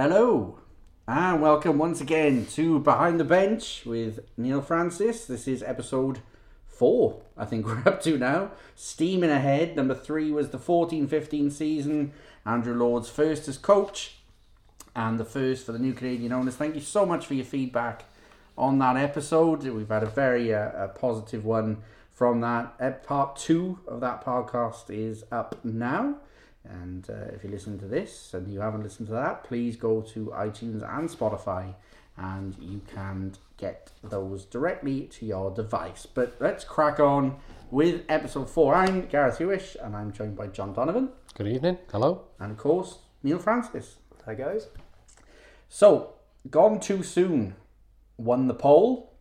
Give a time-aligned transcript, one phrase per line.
[0.00, 0.60] Hello,
[1.08, 5.24] and welcome once again to Behind the Bench with Neil Francis.
[5.24, 6.20] This is episode
[6.68, 8.52] four, I think we're up to now.
[8.76, 9.74] Steaming ahead.
[9.74, 12.12] Number three was the 14 15 season.
[12.46, 14.18] Andrew Lord's first as coach,
[14.94, 16.54] and the first for the new Canadian owners.
[16.54, 18.04] Thank you so much for your feedback
[18.56, 19.64] on that episode.
[19.64, 21.78] We've had a very uh, a positive one
[22.12, 23.02] from that.
[23.04, 26.18] Part two of that podcast is up now.
[26.64, 30.00] And uh, if you listen to this and you haven't listened to that, please go
[30.02, 31.74] to iTunes and Spotify
[32.16, 36.06] and you can get those directly to your device.
[36.06, 37.36] But let's crack on
[37.70, 38.74] with episode four.
[38.74, 41.78] I'm Gareth Hewish and I'm joined by John Donovan Good evening.
[41.92, 42.24] Hello.
[42.40, 43.96] and, of course, Neil Francis.
[44.26, 44.66] Hi guys.
[45.68, 46.14] So,
[46.50, 47.54] Gone Too Soon
[48.16, 49.14] won the poll.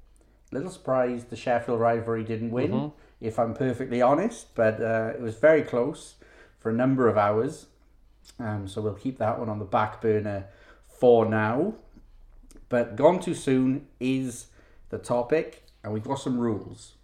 [0.51, 5.35] Little surprised the Sheffield rivalry didn't win, if I'm perfectly honest, but uh, it was
[5.35, 6.15] very close
[6.67, 7.67] for a number of hours.
[8.39, 10.47] Um, so we'll keep that one on the back burner
[10.99, 11.75] for now.
[12.67, 14.47] But Gone Too Soon is
[14.89, 16.95] the topic, and we've got some rules.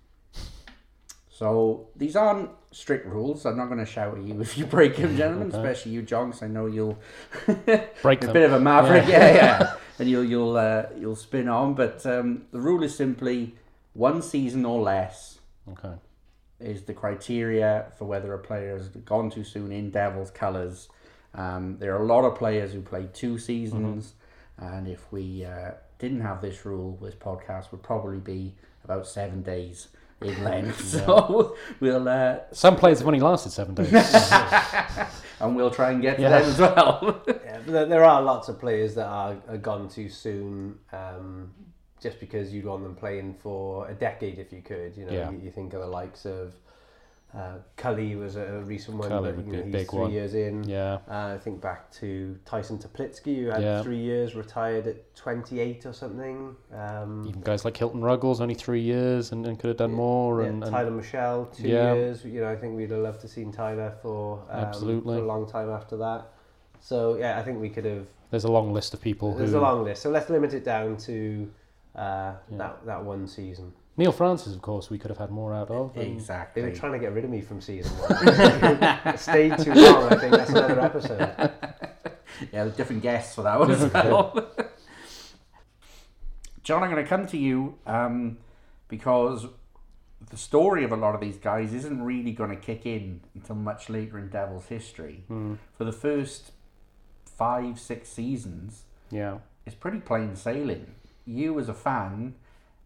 [1.30, 3.46] So these aren't strict rules.
[3.46, 6.34] I'm not going to shout at you if you break them, gentlemen, especially you, John,
[6.42, 7.00] I know you'll
[8.02, 8.34] Break a them.
[8.34, 11.74] bit of a maverick, yeah, yeah, and you'll you'll uh, you'll spin on.
[11.74, 13.56] But um, the rule is simply
[13.94, 15.40] one season or less
[15.72, 15.94] Okay.
[16.64, 20.90] Is the criteria for whether a player has gone too soon in Devils colours.
[21.36, 24.14] Um, there are a lot of players who play two seasons,
[24.58, 29.42] and if we uh, didn't have this rule, this podcast would probably be about seven
[29.42, 29.88] days
[30.22, 30.84] in length.
[30.86, 33.92] So we'll uh, Some players have only lasted seven days.
[35.40, 36.40] and we'll try and get to Yeah.
[36.40, 37.24] them as well.
[37.28, 41.52] Yeah, but there- there are lots of players that are, are gone too soon, um,
[42.04, 44.96] just because you'd want them playing for a decade if you could.
[44.98, 45.32] You know, Yeah.
[45.32, 46.54] you, you think of the likes of
[47.36, 49.10] uh, Cully was a, recent one.
[49.10, 50.12] Cully would you know, he's three one.
[50.12, 50.64] years in.
[50.66, 51.00] yeah.
[51.10, 53.82] Uh, I think back to Tyson Toplitsky, who had Yeah.
[53.82, 56.56] three years, retired at 28 or something.
[56.72, 60.44] Um, Even guys like Hilton Ruggles, only three years and, and could have done more.
[60.44, 62.24] Yeah, And, and Tyler Michelle, two years.
[62.24, 65.18] You know, I think we'd have loved to seen Tyler for um, Absolutely.
[65.18, 66.28] for a long time after that.
[66.82, 68.06] So yeah, I think we could have.
[68.30, 69.60] there's a long list of people There's who.
[69.60, 71.50] a long list, so let's limit it down to
[71.96, 72.58] uh, Yeah.
[72.58, 73.74] that that one season.
[73.96, 75.96] Neil Francis, of course, we could have had more out of.
[75.96, 76.20] and-
[76.56, 78.10] They were trying to get rid of me from season one.
[79.18, 80.12] Stayed too long.
[80.12, 81.52] I think that's another episode.
[82.52, 84.34] Yeah, there's different guests for that one as well.
[86.64, 88.38] John, I'm going to come to you um,
[88.88, 89.46] because
[90.32, 93.56] the story of a lot of these guys isn't really going to kick in until
[93.56, 95.26] much later in Devils history.
[95.28, 95.56] Hmm.
[95.78, 96.54] For the first
[97.26, 99.40] five, six seasons, Yeah.
[99.66, 100.96] it's pretty plain sailing.
[101.26, 102.36] You, as a fan,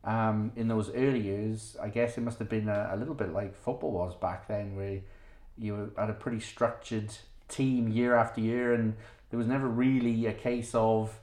[0.03, 3.33] um, in those early years, I guess it must have been a, a little bit
[3.33, 5.01] like football was back then, where
[5.57, 7.11] you had a pretty structured
[7.47, 8.95] team year after year, and
[9.29, 11.19] there was never really a case of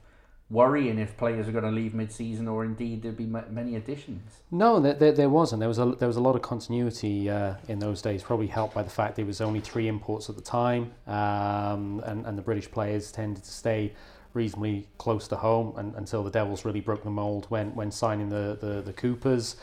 [0.51, 4.43] worrying if players are going to leave mid-season or indeed there'd be many additions.
[4.51, 5.61] No, there, there, there wasn't.
[5.61, 8.75] There was a there was a lot of continuity uh, in those days, probably helped
[8.75, 12.43] by the fact there was only three imports at the time, um, and and the
[12.43, 13.95] British players tended to stay
[14.35, 18.29] reasonably close to home and, until the Devils really broke the mold when when signing
[18.29, 19.57] the the, the Coopers.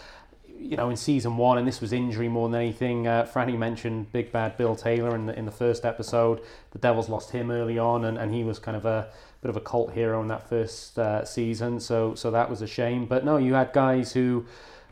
[0.58, 3.08] You know, in season one, and this was injury more than anything.
[3.08, 6.42] Uh, Franny mentioned big bad Bill Taylor in the in the first episode.
[6.72, 9.10] The Devils lost him early on, and, and he was kind of a
[9.42, 11.80] bit of a cult hero in that first uh, season.
[11.80, 13.08] So so that was a shame.
[13.08, 14.46] But no, you had guys who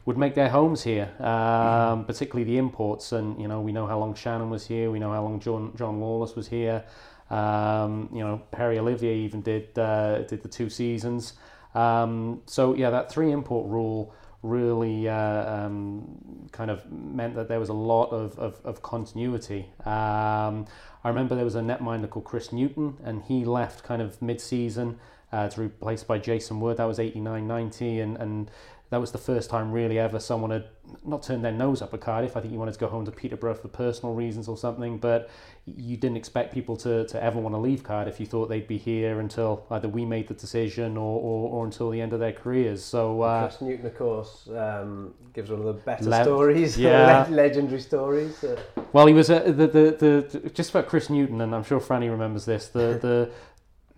[0.06, 3.12] would make their homes here, um, particularly the imports.
[3.12, 4.90] And you know, we know how long Shannon was here.
[4.90, 6.84] We know how long John John Lawless was here.
[7.30, 11.34] Um, you know, Perry Olivier even did uh, did the two seasons.
[11.76, 17.60] Um, so yeah, that three import rule really uh, um, kind of meant that there
[17.60, 19.70] was a lot of, of, of continuity.
[19.86, 20.66] Um,
[21.04, 24.98] I remember there was a netminder called Chris Newton, and he left kind of mid-season
[25.32, 26.78] uh, to replaced by Jason Wood.
[26.78, 28.52] That was 89-90, and, and
[28.92, 30.66] that was the first time really ever someone had
[31.06, 32.36] not turned their nose up at Cardiff.
[32.36, 35.30] I think you wanted to go home to Peterborough for personal reasons or something, but
[35.68, 38.20] you didn't expect people to, to ever want to leave Cardiff.
[38.20, 41.92] You thought they'd be here until either we made the decision or, or, or until
[41.92, 42.84] the end of their careers.
[42.84, 47.28] So uh, Chris Newton, of course, um, gives one of the better Le- stories, Yeah.
[47.30, 48.44] le- legendary stories.
[48.44, 48.60] Uh,
[48.92, 52.10] Well, he was uh, the, the the just about Chris Newton, and I'm sure Franny
[52.10, 52.70] remembers this.
[52.70, 53.32] The the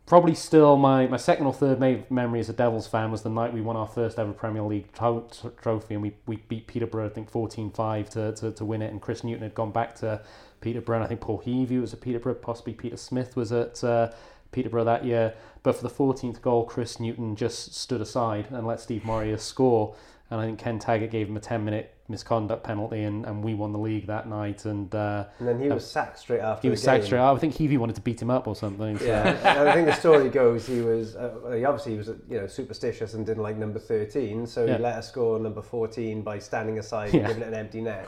[0.06, 3.53] probably still my, my second or third memory as a Devils fan was the night
[3.53, 5.27] we won our first ever Premier League tro-
[5.62, 8.92] trophy, and we, we beat Peterborough I think 14-5 to, to to win it.
[8.92, 10.21] And Chris Newton had gone back to
[10.59, 10.98] Peterborough.
[10.98, 13.83] And I think Paul Heavey was at Peterborough, possibly Peter Smith was at.
[13.83, 14.12] Uh,
[14.51, 15.33] Peterborough that year,
[15.63, 19.95] but for the 14th goal, Chris Newton just stood aside and let Steve Moria score.
[20.30, 23.53] and I think Ken Taggart gave him a 10 minute misconduct penalty, and, and we
[23.55, 24.65] won the league that night.
[24.65, 27.19] And uh, And then he was sacked straight after he was sacked straight.
[27.21, 28.99] I think Heavey wanted to beat him up or something.
[28.99, 32.39] so- Yeah, I think the story goes he was uh, he obviously he was you
[32.41, 34.77] know superstitious and didn't like number thirteen, so Yeah.
[34.77, 37.19] he let us score number fourteen by standing aside Yeah.
[37.21, 38.07] and giving it an empty net.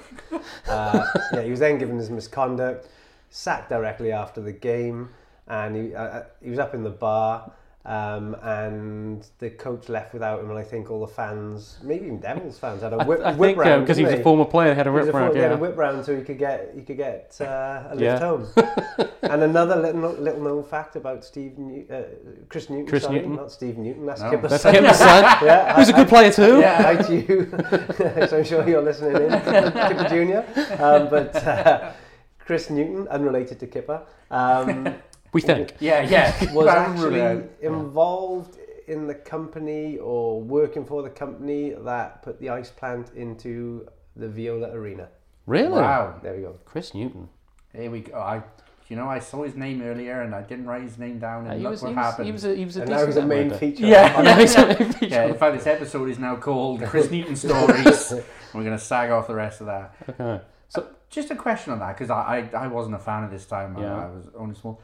[0.67, 2.88] Uh, yeah, he was then given his misconduct,
[3.29, 5.09] sacked directly after the game,
[5.47, 7.51] and he uh, uh, he was up in the bar.
[7.85, 12.21] Um, and the coach left without him, and I think all the fans, maybe even
[12.21, 14.74] Devils fans, had a whip, I whip think round because he was a former player,
[14.74, 15.33] had a He was rip a round.
[15.33, 15.57] forward, had Yeah.
[15.57, 18.19] a whip round so he could get he could get uh, a lift Yeah.
[18.19, 18.47] home.
[19.24, 22.03] and another little little known fact about Steve New- uh,
[22.47, 22.88] Chris Newton.
[22.88, 23.35] Chris sorry, Newton.
[23.35, 24.06] not Steve Newton.
[24.06, 24.29] That's No.
[24.31, 24.74] Kipper's son.
[24.75, 25.24] Kipper's son.
[25.44, 26.59] Yeah, Who's a I- good player too.
[26.62, 28.27] Yeah, hi to you.
[28.29, 30.45] so I'm sure you're listening in, Kipper Junior.
[30.79, 31.91] Um, but uh,
[32.39, 34.95] Chris Newton, unrelated to Kipper, um,
[35.33, 35.74] We think.
[35.80, 36.53] Yeah, yeah.
[36.53, 38.57] was I wouldn't rule actually involved
[38.88, 44.27] in the company or working for the company that put the ice plant into the
[44.27, 45.07] Viola Arena.
[45.47, 45.69] Really?
[45.81, 46.19] Wow.
[46.21, 46.56] There we go.
[46.65, 47.30] Chris Newton.
[47.74, 48.18] Here we go.
[48.18, 48.44] I,
[48.89, 51.56] you know, I saw his name earlier and I didn't write his name down, Uh,
[51.56, 52.25] he, look was, what he, was, happened.
[52.27, 53.59] he was a he was a And decent now he's a main networker.
[53.59, 53.86] feature.
[53.88, 54.13] Yeah.
[54.18, 55.06] on- Yeah, he's a main feature.
[55.15, 58.12] yeah, in fact, this episode is now called Chris Newton Stories.
[58.53, 59.95] We're going to sag off the rest of that.
[60.09, 60.41] Okay.
[60.69, 63.45] So Just a question on that, because I, I, I wasn't a fan of this
[63.45, 63.75] time.
[63.77, 63.95] I- Yeah.
[63.95, 64.81] I, was only small.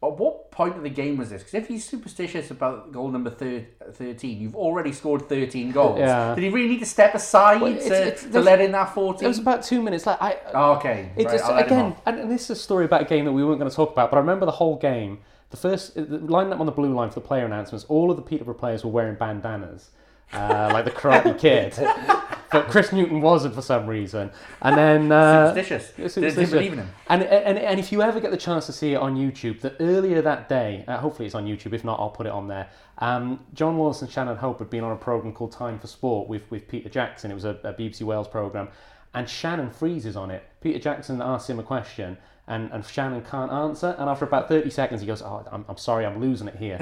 [0.00, 1.42] At what point of the game was this?
[1.42, 5.98] Because if he's superstitious about goal number thir- 13, you've already scored 13 goals.
[5.98, 6.36] Yeah.
[6.36, 8.94] Did he really need to step aside Well, it's- to, it's- to let in that
[8.94, 9.24] 14?
[9.24, 10.06] it was about two minutes.
[10.06, 11.10] Like I, Oh, okay.
[11.16, 13.06] It right, just I'll let him again, and, and this is a story about a
[13.06, 15.18] game that we weren't going to talk about, but I remember the whole game.
[15.50, 17.84] The first lined up on the blue line for the player announcements.
[17.88, 19.90] All of the Peterborough players were wearing bandanas,
[20.32, 21.74] uh, like the Karate Kid,
[22.50, 24.30] but Chris Newton wasn't for some reason.
[24.62, 25.92] And then uh, Superstitious.
[25.98, 26.90] it's Didn't believe in him.
[27.08, 29.76] And, and and if you ever get the chance to see it on YouTube, that
[29.80, 31.72] earlier that day, uh, hopefully it's on YouTube.
[31.72, 32.68] If not, I'll put it on there.
[32.98, 36.28] Um, John Lawless and Shannon Hope had been on a program called Time for Sport
[36.28, 37.30] with with Peter Jackson.
[37.30, 38.68] It was a, a BBC Wales program,
[39.14, 40.44] and Shannon freezes on it.
[40.60, 42.18] Peter Jackson asks him a question.
[42.48, 45.76] And, and Shannon can't answer, and after about 30 seconds, he goes, Oh, I'm, I'm
[45.76, 46.78] sorry, I'm losing it here.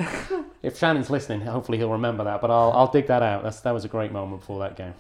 [0.62, 3.42] if Shannon's listening, hopefully he'll remember that, but I'll, I'll dig that out.
[3.42, 4.94] That's, that was a great moment before that game.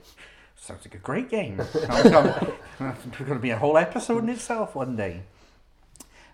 [0.56, 1.60] Sounds like a great game.
[2.80, 5.22] It's going to be a whole episode in itself one day.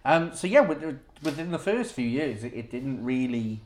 [0.04, 3.60] Um, so yeah, within the first few years, it, it didn't really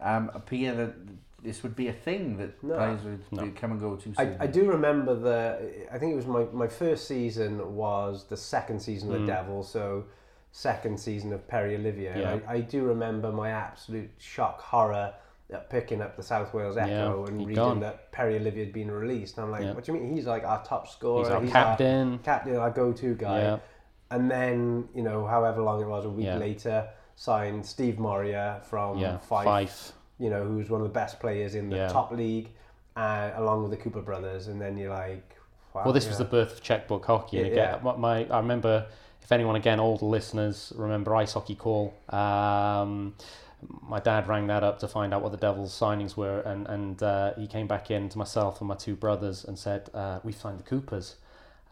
[0.00, 0.94] um, appear that
[1.42, 2.74] this would be a thing that No.
[2.76, 3.50] players would, No.
[3.56, 4.36] come and go too I, soon.
[4.40, 5.86] I do remember the.
[5.92, 9.26] I think it was my, my first season was the second season of Mm.
[9.26, 10.04] the Devil, so
[10.52, 12.08] second season of Perry Olivier.
[12.08, 12.38] And Yeah.
[12.48, 15.14] I, I do remember my absolute shock horror
[15.52, 16.90] at picking up the South Wales Echo
[17.24, 17.80] Yeah, and reading gone.
[17.80, 19.36] that Perry Olivier had been released.
[19.38, 19.72] And I'm like, Yeah.
[19.74, 20.14] what do you mean?
[20.14, 21.24] He's like our top scorer.
[21.24, 22.18] He's our captain.
[22.18, 23.38] captain, our go-to guy.
[23.42, 23.58] Yeah.
[24.10, 26.36] And then you know, however long it was, a week Yeah.
[26.38, 29.92] later, signed Steve Moria from Yeah, Fife Fife.
[30.20, 31.88] You know, who's one of the best players in the Yeah.
[31.88, 32.50] top league,
[32.96, 35.36] uh, along with the Cooper brothers, and then you're like,
[35.74, 36.24] wow, Well, this was yeah.
[36.24, 37.38] the birth of checkbook hockey.
[37.38, 37.92] And Yeah, again, yeah.
[37.92, 38.86] my, my I remember
[39.22, 41.94] if anyone again, older listeners remember ice hockey call.
[42.08, 43.14] Um,
[43.82, 47.02] my dad rang that up to find out what the Devils' signings were, and and
[47.02, 50.32] uh, he came back in to myself and my two brothers and said, uh, "We
[50.32, 51.16] signed the Coopers."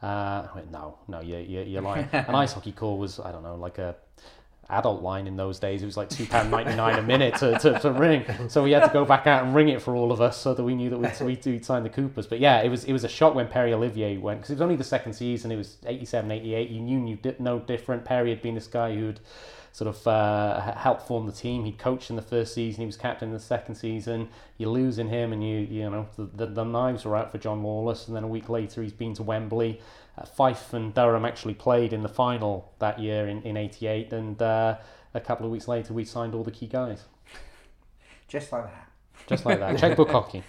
[0.03, 3.33] Uh, I went, "No, no, you you you're lying." An ice hockey call was I
[3.33, 3.97] don't know like a
[4.71, 5.83] adult line in those days.
[5.83, 8.25] It was like two pound ninety nine a minute to, to, to ring.
[8.49, 10.55] So we had to go back out and ring it for all of us so
[10.55, 12.27] that we knew that we'd, we'd, we'd signed the Coopers.
[12.27, 14.63] But yeah, it was it was a shock when Perry Olivier went because it was
[14.63, 15.51] only the second season.
[15.51, 16.71] It was 87, 88.
[16.71, 18.05] You knew you did no different.
[18.05, 19.21] Perry had been this guy who'd
[19.73, 21.65] sort of uh, helped form the team.
[21.65, 22.81] He'd coached in the first season.
[22.81, 24.29] He was captain in the second season.
[24.57, 27.39] You lose in him, and you you know the, the, the knives were out for
[27.39, 28.09] John Lawless.
[28.09, 29.81] And then a week later, he's been to Wembley.
[30.19, 34.41] Uh, Fife and Durham actually played in the final that year in, in 88 and
[34.41, 34.77] uh,
[35.15, 37.05] a couple of weeks later we signed all the key guys.
[38.29, 38.91] Just like that.
[39.27, 39.79] just like that.
[39.81, 40.43] Checkbook hockey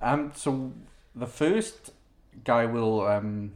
[0.00, 0.72] Um, so
[1.14, 1.92] the first
[2.44, 3.52] guy we'll um,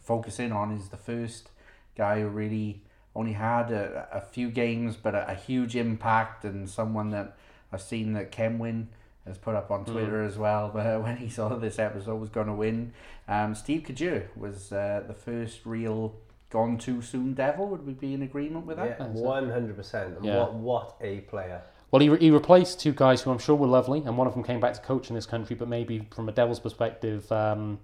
[0.00, 1.50] focus in on is the first
[1.96, 2.82] guy who really
[3.14, 7.36] only had a, a few games, but a, a huge impact, and someone that
[7.72, 8.88] I've seen that Kenwin
[9.26, 10.70] has put up on Twitter as well.
[10.74, 12.92] But when he saw this episode was going to win,
[13.28, 16.14] um, Steve Cadieux was uh, the first real
[16.50, 17.68] gone too soon devil.
[17.68, 18.96] Would we be in agreement with that?
[19.00, 20.16] Yeah, one hundred percent.
[20.22, 20.38] Yeah.
[20.38, 21.62] What what a player!
[21.94, 24.34] well he, re- he replaced two guys who I'm sure were lovely and one of
[24.34, 27.78] them came back to coach in this country but maybe from a Devil's perspective um,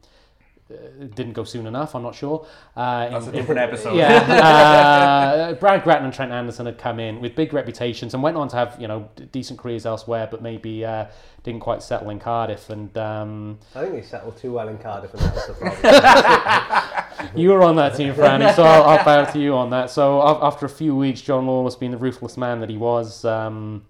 [0.71, 2.47] uh, didn't go soon enough I'm not sure
[2.77, 3.97] uh, That's in- a different episode.
[3.97, 8.37] Yeah, uh, Brad Grattan and Trent Anderson had come in with big reputations and went
[8.37, 11.07] on to have you know d- decent careers elsewhere, but maybe uh,
[11.43, 12.71] didn't quite settle in Cardiff.
[12.71, 17.31] And um, I think they settled too well in Cardiff, and that was the problem.
[17.37, 19.91] you were on that team, Franny, so I'll, I'll bow to you on that.
[19.91, 23.25] So after a few weeks, John Lawless, being the ruthless man that he was.
[23.25, 23.85] Um,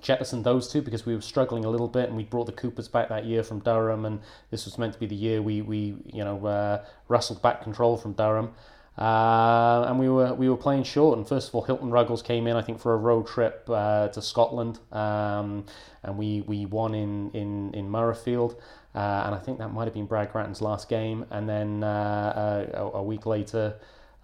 [0.00, 2.88] jettisoned those two because we were struggling a little bit, and we brought the Coopers
[2.88, 5.96] back that year from Durham, and this was meant to be the year we we
[6.12, 8.52] you know uh, wrestled back control from Durham.
[8.98, 11.18] Uh, and we were we were playing short.
[11.18, 14.08] And first of all, Hilton Ruggles came in, I think, for a road trip uh,
[14.08, 15.66] to Scotland, um,
[16.02, 18.56] and we, we won in in in Murrayfield.
[18.94, 21.26] Uh, and I think that might have been Brad Grattan's last game.
[21.30, 23.74] And then uh, a, a, week later,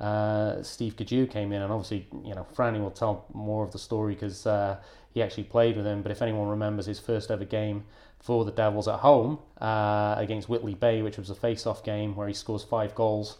[0.00, 3.78] uh, Steve Cadieux came in, and obviously, you know, Franny will tell more of the
[3.78, 4.78] story because uh,
[5.12, 6.02] he actually played with him.
[6.02, 7.84] But if anyone remembers his first ever game
[8.18, 12.34] for the Devils at home against Whitley Bay, which was a face-off game where he
[12.34, 13.38] scores five goals.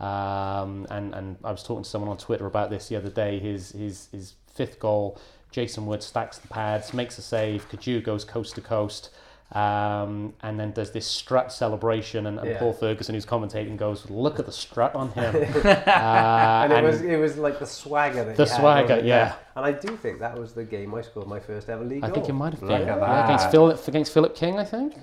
[0.00, 3.38] Um, and and I was talking to someone on Twitter about this the other day.
[3.38, 5.20] His his his fifth goal,
[5.52, 7.68] Jason Wood stacks the pads, makes a save.
[7.68, 9.10] Cadieux goes coast to coast.
[9.52, 12.58] Um, and then there's this strut celebration, and, and yeah.
[12.58, 16.86] Paul Ferguson, who's commentating, goes, "Look at the strut on him." uh, and it and
[16.86, 19.36] was it was like the swagger that the swagger, had, yeah.
[19.54, 22.02] And I do think that was the game I scored my first ever league.
[22.02, 22.14] I goal.
[22.14, 24.96] think it might have been yeah, against Philip against Philip King, I think.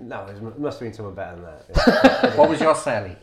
[0.00, 2.36] No, it must have been someone better than that.
[2.36, 3.16] what was your Sally?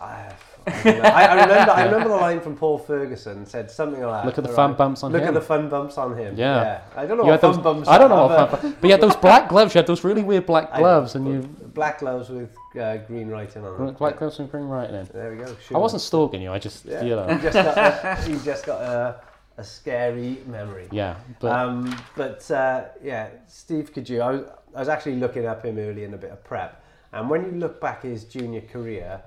[0.00, 0.32] I,
[0.68, 1.72] I, I, remember.
[1.72, 5.02] I remember the line from Paul Ferguson said something like, "Look at the fun bumps
[5.02, 6.36] on Look him." Look at the fun bumps on him.
[6.36, 6.62] Yeah.
[6.62, 6.80] yeah.
[6.96, 7.88] I don't know you what fun those, bumps.
[7.88, 8.78] I don't know what fun bumps.
[8.80, 9.74] But you had those black gloves.
[9.74, 11.40] You had those really weird black gloves, and you
[11.74, 13.94] black gloves with uh, green writing on them.
[13.94, 15.08] Black gloves with green writing.
[15.12, 15.56] There we go.
[15.66, 15.76] Sure.
[15.76, 16.52] I wasn't stalking you.
[16.52, 17.02] I just yeah.
[17.02, 17.28] you know.
[17.28, 19.20] You just got a, you just got a,
[19.56, 20.88] a scary memory.
[20.90, 21.16] Yeah.
[21.40, 24.20] But um, but uh, yeah, Steve Cadieux.
[24.20, 24.42] I was,
[24.74, 26.82] I was actually looking up him early in a bit of prep,
[27.12, 29.22] and when you look back his junior career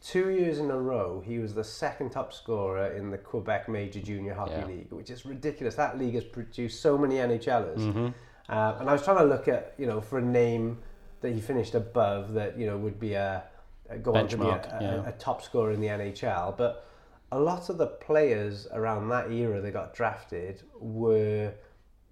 [0.00, 4.00] two years in a row, he was the second top scorer in the Quebec Major
[4.00, 4.66] Junior Hockey yeah.
[4.66, 5.74] League, which is ridiculous.
[5.74, 7.78] That league has produced so many NHLers.
[7.78, 8.06] Mm-hmm.
[8.48, 10.78] Uh, and I was trying to look at, you know, for a name
[11.20, 13.42] that he finished above that, you know, would be a,
[13.88, 14.94] a go Benchmark, on to be a, yeah.
[15.06, 16.56] a, a top scorer in the NHL.
[16.56, 16.86] But
[17.32, 21.52] a lot of the players around that era that got drafted were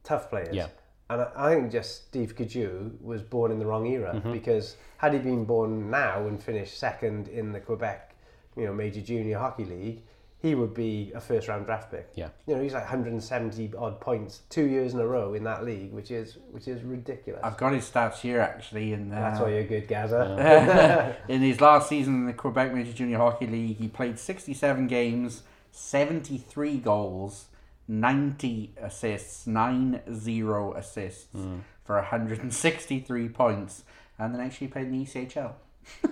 [0.02, 0.54] tough players.
[0.54, 0.68] Yeah.
[1.10, 4.32] And I think just Steve Cadieux was born in the wrong era mm-hmm.
[4.32, 8.14] because had he been born now and finished second in the Quebec,
[8.56, 10.02] you know, Major Junior Hockey League,
[10.44, 12.10] he would be a first round draft pick.
[12.14, 12.28] Yeah.
[12.46, 15.90] You know, he's like 170 odd points two years in a row in that league,
[15.92, 17.40] which is which is ridiculous.
[17.42, 20.36] I've got his stats here actually, and uh, that's why you're a good Gaza.
[20.38, 21.14] Yeah.
[21.34, 25.44] in his last season in the Quebec Major Junior Hockey League, he played 67 games,
[25.70, 27.46] 73 goals,
[27.88, 31.60] 90 assists, 9 0 assists mm.
[31.84, 33.84] for 163 points,
[34.18, 35.52] and then actually played in the ECHL.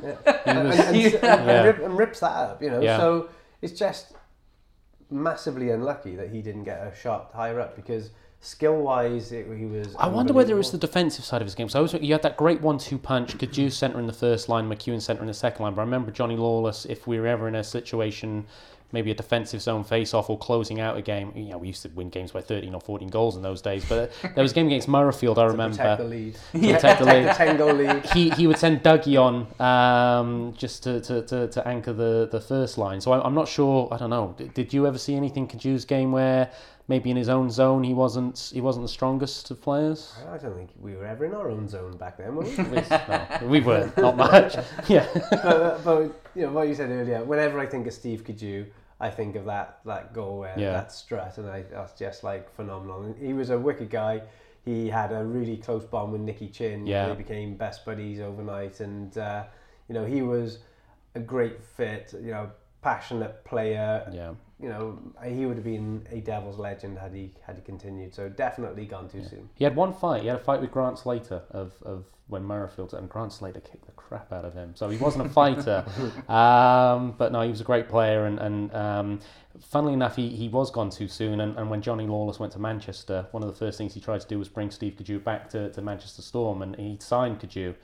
[0.02, 0.16] yeah.
[0.46, 2.80] and, and, and, rip, and, rips that up, you know.
[2.80, 2.98] Yeah.
[2.98, 3.30] So
[3.62, 4.12] it's just
[5.10, 8.10] massively unlucky that he didn't get a shot higher up because
[8.42, 9.96] skill wise, he was.
[9.98, 11.68] I wonder whether it was the defensive side of his game.
[11.68, 13.38] So I was, you had that great one-two punch.
[13.38, 15.74] Cadieux centre in the first line, McEwen centre in the second line.
[15.74, 16.84] But I remember Johnny Lawless.
[16.84, 18.44] If we were ever in a situation
[18.92, 21.32] maybe a defensive zone face-off or closing out a game.
[21.34, 23.84] You know, we used to win games by 13 or 14 goals in those days,
[23.88, 25.76] but there was a game against Murrayfield, I remember.
[25.76, 26.36] protect the lead.
[26.52, 26.74] Yeah.
[26.74, 27.34] Protect the lead.
[27.34, 28.04] 10 goal lead.
[28.06, 32.40] He, he would send Dougie on um, just to, to, to, to, anchor the, the
[32.40, 33.00] first line.
[33.00, 35.84] So I, am not sure, I don't know, did, did you ever see anything Cadieux's
[35.84, 36.50] game where
[36.88, 40.14] maybe in his own zone he wasn't he wasn't the strongest of players?
[40.32, 42.56] I don't think we were ever in our own zone back then, were we?
[42.56, 44.56] no, we weren't, not much.
[44.88, 45.06] yeah.
[45.30, 48.66] but, but, you know, what you said earlier, whenever I think of Steve Cadieux,
[49.02, 50.72] I think of that that goal where yeah.
[50.72, 53.02] that strut, and I, that's just like phenomenal.
[53.02, 54.22] And he was a wicked guy.
[54.64, 56.86] He had a really close bond with Nicky Chinn.
[56.86, 57.08] Yeah.
[57.08, 59.44] They became best buddies overnight, and uh,
[59.88, 60.58] you know he was
[61.16, 62.14] a great fit.
[62.14, 64.08] You know, passionate player.
[64.12, 64.34] Yeah.
[64.62, 68.14] You know, he would have been a Devils legend had he had he continued.
[68.14, 69.28] So definitely gone too yeah.
[69.28, 69.48] soon.
[69.54, 70.22] He had one fight.
[70.22, 73.86] He had a fight with Grant Slater of, of when Murrayfield and Grant Slater kicked
[73.86, 74.72] the crap out of him.
[74.74, 75.84] So he wasn't a fighter,
[76.28, 78.26] um, but no, he was a great player.
[78.26, 79.20] And, and um,
[79.60, 81.40] funnily enough, he, he was gone too soon.
[81.40, 84.20] And, and when Johnny Lawless went to Manchester, one of the first things he tried
[84.20, 87.74] to do was bring Steve Cadieux back to, to Manchester Storm, and he signed Cadieux.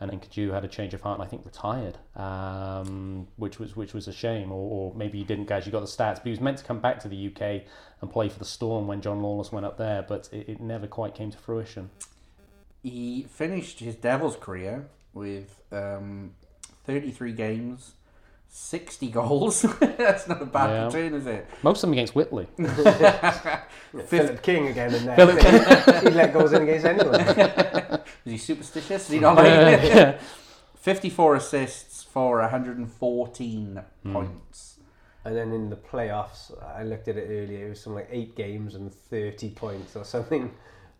[0.00, 3.74] And then Cadieux had a change of heart and I think retired, um, which was
[3.74, 4.52] which was a shame.
[4.52, 5.66] Or, or maybe he didn't, guys.
[5.66, 7.62] You got the stats, but he was meant to come back to the UK
[8.00, 10.86] and play for the Storm when John Lawless went up there, but it, it never
[10.86, 11.90] quite came to fruition
[12.82, 16.34] he finished his Devils career with um,
[16.84, 17.92] 33 games,
[18.48, 19.62] 60 goals.
[19.80, 20.86] That's not a bad yeah.
[20.86, 21.46] return, is it?
[21.62, 22.46] Most of them against Whitley.
[24.06, 25.16] Philip King again in there.
[25.16, 26.02] Philip King.
[26.02, 27.20] He'd let goals in against anyone.
[28.24, 29.06] Is he superstitious?
[29.06, 30.20] Is he not like
[30.76, 34.12] 54 assists for 114 mm.
[34.12, 34.78] points.
[35.24, 38.36] And then in the playoffs, I looked at it earlier, it was something like eight
[38.36, 40.50] games and 30 points or something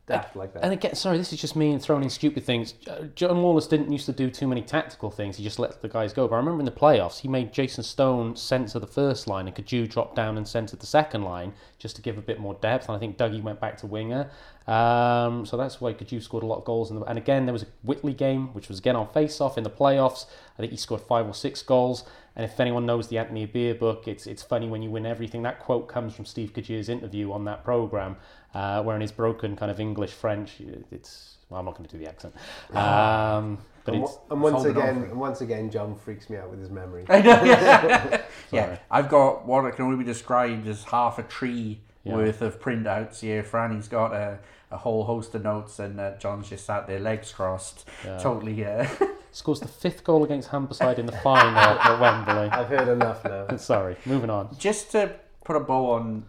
[0.08, 0.64] daft like that.
[0.64, 2.74] And again, sorry, this is just me throwing in stupid things.
[2.90, 5.36] Uh, John Lawless didn't used to do too many tactical things.
[5.36, 6.26] He just let the guys go.
[6.26, 9.54] But I remember in the playoffs, he made Jason Stone centre the first line and
[9.54, 12.88] Cadieux drop down and centre the second line just to give a bit more depth.
[12.88, 14.30] And I think Dougie went back to winger.
[14.66, 16.90] Um, so that's why Cadieux scored a lot of goals.
[16.90, 19.64] In the, and again, there was a Whitley game, which was again on face-off in
[19.64, 20.26] the playoffs.
[20.58, 22.04] I think he scored five or six goals.
[22.36, 25.42] And if anyone knows the Anthony Beer book, it's it's funny when you win everything.
[25.42, 28.16] That quote comes from Steve Cadieux's interview on that program,
[28.54, 31.96] uh, where in his broken kind of English French, it's well, I'm not going to
[31.96, 32.34] do the accent,
[32.74, 36.60] um, but and, it's and once again, and once again, John freaks me out with
[36.60, 37.04] his memory.
[37.08, 38.22] I know, yeah.
[38.52, 42.16] yeah, I've got what can only be described as half a tree Yeah.
[42.16, 43.42] worth of printouts here.
[43.42, 44.38] Franny's got a,
[44.70, 48.18] a whole host of notes, and uh, John's just sat there, legs crossed, Yeah.
[48.18, 48.64] totally.
[48.64, 48.86] Uh,
[49.32, 52.48] scores the fifth goal against Humberside in the final at Wembley.
[52.50, 53.56] I've heard enough now.
[53.56, 54.54] Sorry, moving on.
[54.58, 55.14] just to
[55.44, 56.24] put a bow on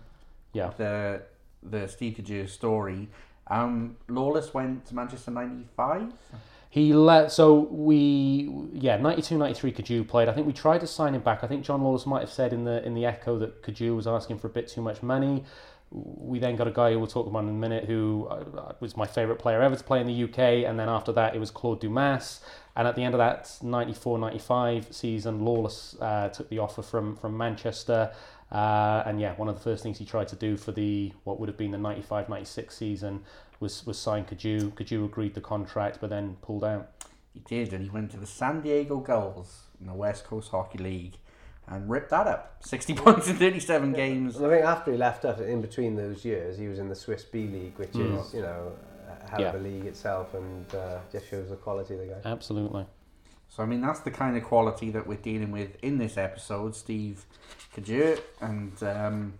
[0.53, 0.71] Yeah.
[0.77, 1.21] the
[1.63, 3.09] the Steve Cadieux story,
[3.47, 6.13] um, Lawless went to Manchester '95.
[6.71, 10.29] He let so we yeah 92 93 Cadieux played.
[10.29, 11.43] I think we tried to sign him back.
[11.43, 14.05] I think John Lawless might have said in the in the echo that Cadieux was
[14.05, 15.43] asking for a bit too much money.
[15.91, 18.95] We then got a guy who we'll talk about in a minute who uh, was
[18.95, 21.49] my favourite player ever to play in the UK, and then after that it was
[21.49, 22.41] Claude Dumas.
[22.75, 27.35] And at the end of that 94-95 season, Lawless uh, took the offer from from
[27.35, 28.11] Manchester.
[28.51, 31.39] Uh, and yeah, one of the first things he tried to do for the what
[31.39, 33.21] would have been the 95-96 season
[33.59, 34.71] was was sign Cadieux.
[34.75, 36.89] Cadieux agreed the contract, but then pulled out.
[37.33, 40.79] He did, and he went to the San Diego Gulls in the West Coast Hockey
[40.79, 41.17] League
[41.67, 42.55] and ripped that up.
[42.61, 44.37] 60 points in 37 games.
[44.37, 46.95] And I think after he left us, in between those years, he was in the
[46.95, 48.19] Swiss B League, which Mm.
[48.19, 48.71] is, you know,
[49.07, 49.59] a hell of Yeah.
[49.59, 52.21] a league itself and uh, just shows the quality of the guy.
[52.25, 52.87] Absolutely.
[53.49, 56.75] So, I mean, that's the kind of quality that we're dealing with in this episode.
[56.75, 57.25] Steve
[57.73, 59.33] Cadieux, and um,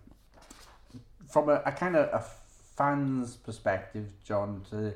[1.30, 2.26] from a, a kind of a
[2.76, 4.94] fan's perspective, John, to,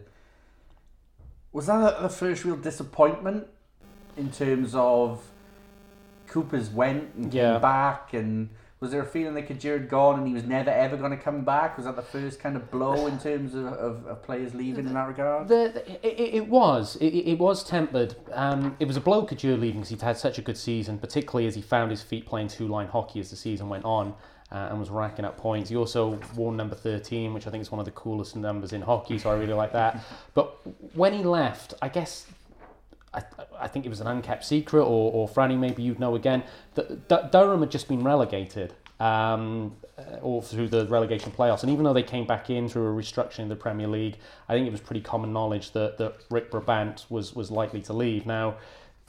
[1.51, 3.47] was that the first real disappointment
[4.17, 5.23] in terms of
[6.27, 7.53] Cooper's went and Yeah.
[7.53, 8.13] came back?
[8.13, 8.49] And
[8.83, 11.17] was there a feeling that Cadieux had gone and he was never ever going to
[11.17, 11.77] come back?
[11.77, 14.93] Was that the first kind of blow in terms of, of, of players leaving in
[14.93, 15.47] that regard?
[15.47, 16.97] The, the, it, it was.
[16.97, 18.17] It, it was tempered.
[18.33, 21.47] Um, it was a blow Cadieux leaving because he'd had such a good season, particularly
[21.47, 24.13] as he found his feet playing two line hockey as the season went on
[24.51, 25.69] uh, and was racking up points.
[25.69, 28.81] He also wore number 13, which I think is one of the coolest numbers in
[28.81, 30.03] hockey, so I really like that.
[30.33, 30.57] But
[30.93, 32.27] when he left, I guess
[33.13, 33.23] I,
[33.59, 36.43] I think it was an unkept secret, or, or Franny, maybe you'd know again,
[36.75, 41.63] that Durham had just been relegated, um, uh, or through the relegation playoffs.
[41.63, 44.17] And even though they came back in through a restructuring of the Premier League,
[44.49, 47.93] I think it was pretty common knowledge that, that Rick Brabant was, was likely to
[47.93, 48.25] leave.
[48.25, 48.55] Now,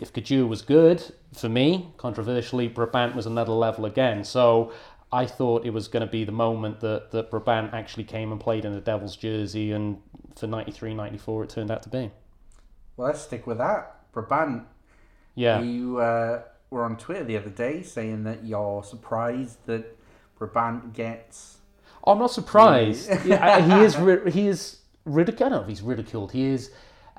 [0.01, 4.25] if Cadieux was good, for me, controversially, Brabant was another level again.
[4.25, 4.73] So
[5.13, 8.41] I thought it was going to be the moment that, that Brabant actually came and
[8.41, 10.03] played in the Devils jersey, and
[10.35, 12.11] for 93 94, it turned out to be.
[12.97, 13.94] Well, let's stick with that.
[14.15, 14.63] Brabant
[15.35, 15.61] Yeah.
[15.61, 19.99] You uh, were on Twitter the other day saying that you're surprised that
[20.39, 21.59] Brabant gets.
[22.07, 23.09] I'm not surprised.
[23.27, 23.97] yeah, he is.
[23.97, 25.41] ri- He is ridiculed.
[25.53, 26.33] I don't know if he's ridiculed.
[26.33, 26.71] He is.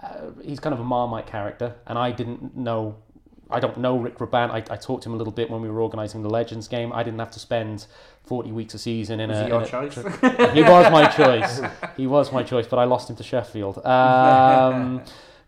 [0.02, 2.96] Uh, he's kind of a Marmite character, and I didn't know.
[3.50, 4.52] I don't know Rick Brabant.
[4.52, 6.92] I, I talked to him a little bit when we were organising the Legends game.
[6.94, 7.86] I didn't have to spend
[8.26, 9.44] 40 weeks a season in Was a.
[9.46, 11.62] it your in a- he was my choice.
[11.96, 13.82] He was my choice, but I lost him to Sheffield.
[13.86, 15.04] Um,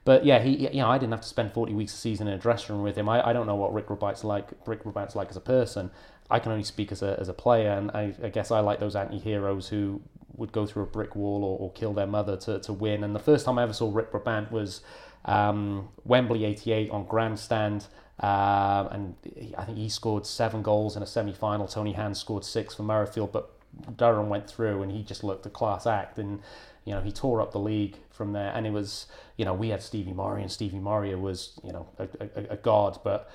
[0.08, 2.34] but yeah, he, you know, I didn't have to spend 40 weeks a season in
[2.34, 3.10] a dressing room with him.
[3.10, 4.48] I, I don't know what Rick Brabant's like.
[4.66, 5.92] Rick Brabant's like as a person.
[6.32, 8.80] I can only speak as a, as a player, and I, I guess I like
[8.80, 10.02] those anti-heroes who
[10.38, 13.04] would go through a brick wall or, or kill their mother to, to win.
[13.04, 14.80] And the first time I ever saw Rick Brabant was
[15.26, 17.88] um, Wembley 88 on Grandstand.
[18.22, 21.68] Um, and he, I think he scored seven goals in a semi-final.
[21.68, 23.52] Tony Hand scored six for Murrayfield, but
[23.98, 26.40] Durham went through and he just looked a class act and
[26.88, 29.68] you know he tore up the league from there and it was you know we
[29.70, 32.08] had Stevie Murray and Stevie Murray was you know a,
[32.40, 33.30] a, a god but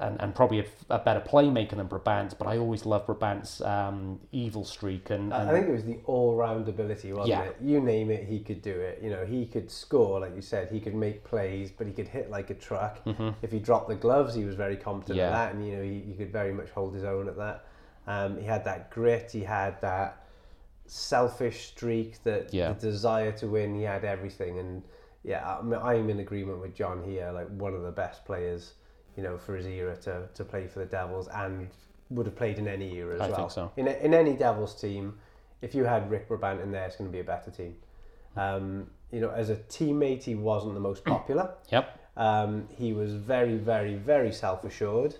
[0.00, 4.20] and, and probably a, a better playmaker than Brabant but I always loved Brabant's um,
[4.32, 7.42] evil streak and, and I think it was the all-round ability, wasn't Yeah.
[7.44, 7.56] it?
[7.62, 8.98] You name it, he could do it.
[9.02, 10.68] You know, he could score, like you said.
[10.68, 13.00] He could make plays, but he could hit like a truck.
[13.40, 15.26] If he dropped the gloves, he was very competent Yeah.
[15.28, 17.64] at that, and you know, he, he could very much hold his own at that.
[18.08, 19.30] Um, he had that grit.
[19.30, 20.23] He had that
[20.86, 22.72] selfish streak, that Yeah.
[22.72, 23.74] the desire to win.
[23.74, 24.82] He had everything, and
[25.22, 27.30] yeah, I'm, I'm in agreement with John here.
[27.32, 28.74] Like one of the best players,
[29.16, 31.68] you know, for his era to, to play for the Devils, and
[32.10, 33.36] would have played in any era as I well.
[33.36, 33.72] think so.
[33.76, 35.14] In, a- in any Devils team,
[35.62, 37.76] if you had Rick Brabant in there, it's going to be a better team.
[38.36, 41.54] Um, you know, as a teammate, he wasn't the most popular.
[41.70, 45.14] yep Um, he was very, very, very self-assured.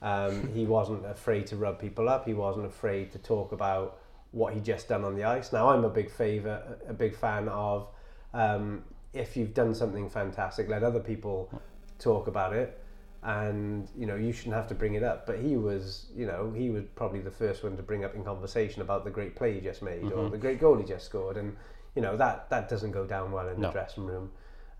[0.00, 2.24] Um, he wasn't afraid to rub people up.
[2.26, 3.98] He wasn't afraid to talk about
[4.32, 5.52] what he just done on the ice.
[5.52, 7.88] Now I'm a big favor, a big fan of
[8.34, 11.50] um, if you've done something fantastic, let other people
[11.98, 12.78] talk about it,
[13.22, 15.26] and you know you shouldn't have to bring it up.
[15.26, 18.22] But he was, you know, he was probably the first one to bring up in
[18.22, 20.18] conversation about the great play he just made Mm-hmm.
[20.18, 21.56] or the great goal he just scored, and
[21.94, 23.68] you know that that doesn't go down well in No.
[23.68, 24.30] the dressing room.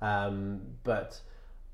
[0.02, 1.20] Um, but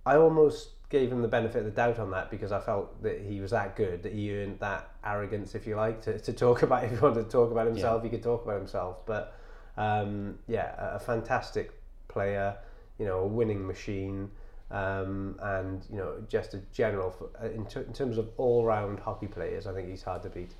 [0.06, 3.20] I almost gave him the benefit of the doubt on that because I felt that
[3.20, 6.62] he was that good that he earned that arrogance, if you like, to, to talk
[6.66, 6.84] about.
[6.84, 9.04] If he wanted to talk about himself, he could talk about himself.
[9.04, 9.34] But
[9.76, 11.72] um, yeah, a, a fantastic
[12.06, 12.56] player,
[13.00, 14.30] you know, a winning machine,
[14.70, 19.66] um, and you know, just a general in, ter- in terms of all-round hockey players.
[19.66, 20.52] I think he's hard to beat.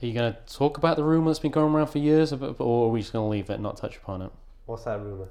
[0.00, 2.54] Are you going to talk about the rumor that's been going around for years, or
[2.60, 4.30] or are we just going to leave it and not touch upon it?
[4.66, 5.28] What's that rumor?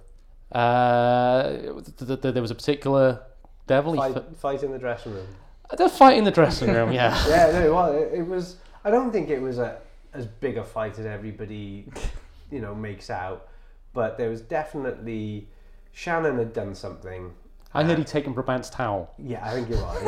[0.51, 1.53] Uh,
[1.97, 3.21] th- th- there was a particular
[3.67, 5.27] He Fight, f- fight in the dressing room.
[5.69, 6.91] Uh, they're fighting in the dressing room.
[6.91, 7.15] Yeah.
[7.29, 8.57] yeah, no, well, it, it was.
[8.83, 9.77] I don't think it was a
[10.13, 11.85] as big a fight as everybody,
[12.51, 13.47] you know, makes out.
[13.93, 15.47] But there was definitely
[15.93, 17.33] Shannon had done something.
[17.73, 19.13] I heard he'd uh, taken Brabant's towel.
[19.17, 20.01] Yeah, I think you're right.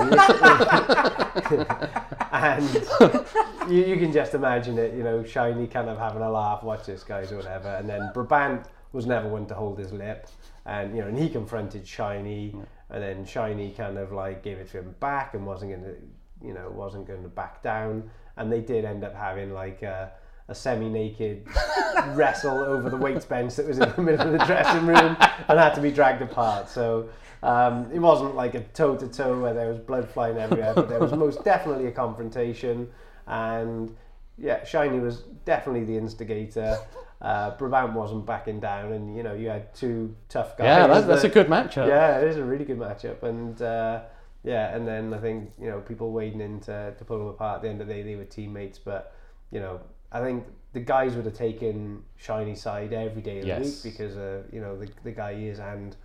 [2.33, 6.61] and you, you can just imagine it, you know, Shiny kind of having a laugh,
[6.61, 7.69] watch this guys or whatever.
[7.69, 10.27] And then Brabant was never one to hold his lip.
[10.65, 12.53] And, you know, and he confronted Shiny.
[12.93, 16.47] And then Shiny kind of like gave it to him back and wasn't going to,
[16.47, 18.09] you know, wasn't going to back down.
[18.37, 20.11] And they did end up having like a,
[20.47, 21.47] a semi-naked
[22.09, 25.59] wrestle over the weights bench that was in the middle of the dressing room and
[25.59, 26.69] had to be dragged apart.
[26.69, 27.09] So
[27.41, 31.11] um, it wasn't like a toe-to-toe where there was blood flying everywhere, but there was
[31.13, 32.89] most definitely a confrontation.
[33.27, 33.95] And
[34.37, 36.77] yeah, Shiny was definitely the instigator.
[37.23, 40.65] Uh, Brabant wasn't backing down, and you know you had two tough guys.
[40.65, 41.87] Yeah, that's, that's a good matchup.
[41.87, 44.01] yeah, it is a really good matchup, and uh,
[44.43, 47.57] yeah, and then I think you know people wading in to, to pull them apart.
[47.57, 49.15] At the end of the day, they were teammates, but
[49.51, 49.79] you know
[50.11, 54.17] I think the guys would have taken Shiny side every day of the week because
[54.17, 55.95] uh, you know the the guy is, and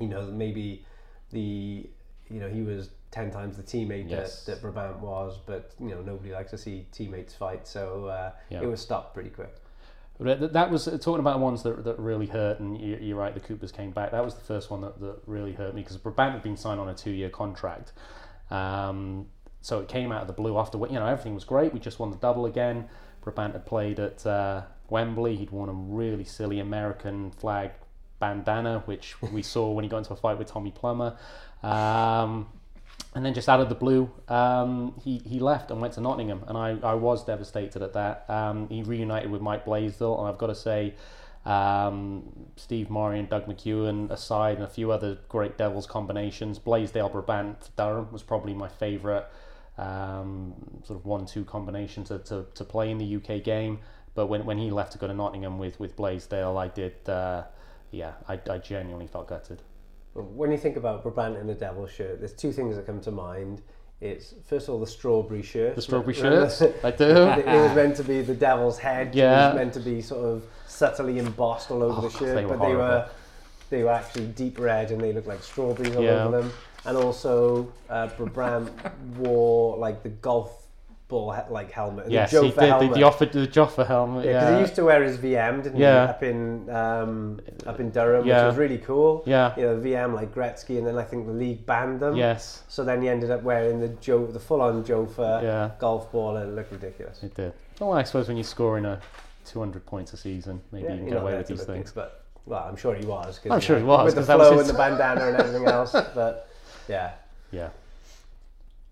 [0.00, 0.86] you know maybe
[1.32, 1.90] the
[2.28, 4.44] you know he was ten times the teammate Yes.
[4.44, 8.30] that, that Brabant was, but you know nobody likes to see teammates fight, so uh,
[8.48, 8.60] Yeah.
[8.62, 9.56] it was stopped pretty quick.
[10.20, 13.32] That- was talking about the ones that, that really hurt, and you, you're right.
[13.32, 14.10] The Coopers came back.
[14.10, 16.78] That was the first one that, that really hurt me because Brabant had been signed
[16.78, 17.92] on a two-year contract,
[18.50, 19.26] um,
[19.62, 21.72] so it came out of the blue after you know everything was great.
[21.72, 22.88] We just won the double again.
[23.22, 25.36] Brabant had played at uh, Wembley.
[25.36, 27.72] He'd worn a really silly American flag
[28.18, 31.16] bandana, which we saw when he got into a fight with Tommy Plummer.
[31.62, 32.48] Um,
[33.14, 36.44] and then just out of the blue, um, he, he left and went to Nottingham,
[36.46, 38.24] and I, I was devastated at that.
[38.28, 40.94] Um, he reunited with Mike Blaisdell, and I've got to say,
[41.44, 47.08] um, Steve Murray and Doug McEwen aside, and a few other great Devils combinations, Blaisdell,
[47.08, 49.24] Brabant, Durham was probably my favourite
[49.76, 53.80] um, sort of one-two combination to, to, to play in the UK game.
[54.14, 57.44] But when, when he left to go to Nottingham with, with Blaisdell, I did, uh,
[57.90, 59.62] yeah, I, I genuinely felt gutted.
[60.14, 63.10] When you think about Brabant in a devil shirt, there's two things that come to
[63.10, 63.62] mind.
[64.00, 65.76] It's first of all the strawberry shirt.
[65.76, 67.04] The strawberry shirts, I do.
[67.04, 69.14] it was meant to be the devil's head.
[69.14, 69.44] Yeah.
[69.44, 72.44] It was meant to be sort of subtly embossed all over Oh, the shirt, they
[72.44, 73.08] but they were
[73.68, 76.24] they were actually deep red and they looked like strawberries all Yeah.
[76.24, 76.52] over them.
[76.86, 78.70] And also, uh, Brabant
[79.18, 80.66] wore like the golf
[81.10, 82.54] ball like helmet, the Yes, he Jofa did.
[82.56, 82.94] The, helmet.
[82.94, 84.24] the, offer, the Jofa helmet.
[84.24, 86.06] yeah, Yeah, because he used to wear his VM, didn't Yeah.
[86.06, 86.10] he?
[86.10, 88.36] Up in um, up in Durham, Yeah.
[88.46, 89.22] which was really cool.
[89.26, 89.54] yeah.
[89.58, 92.16] You know, VM like Gretzky, and then I think the league banned them.
[92.16, 96.36] Yes, So then he ended up wearing the Joe, the full-on Jofa yeah, golf ball,
[96.36, 97.22] and it looked ridiculous.
[97.22, 97.52] it did.
[97.80, 99.00] Well, I suppose when you're scoring a
[99.46, 101.74] 200 points a season, maybe Yeah, you can get away with to these look good,
[101.74, 101.92] things.
[101.92, 103.38] But well, I'm sure he was.
[103.38, 105.36] 'cause, I'm sure know, he was, with the that flow his- and the bandana and
[105.36, 105.92] everything else.
[105.92, 106.48] But
[106.88, 107.10] yeah,
[107.52, 107.70] Yeah,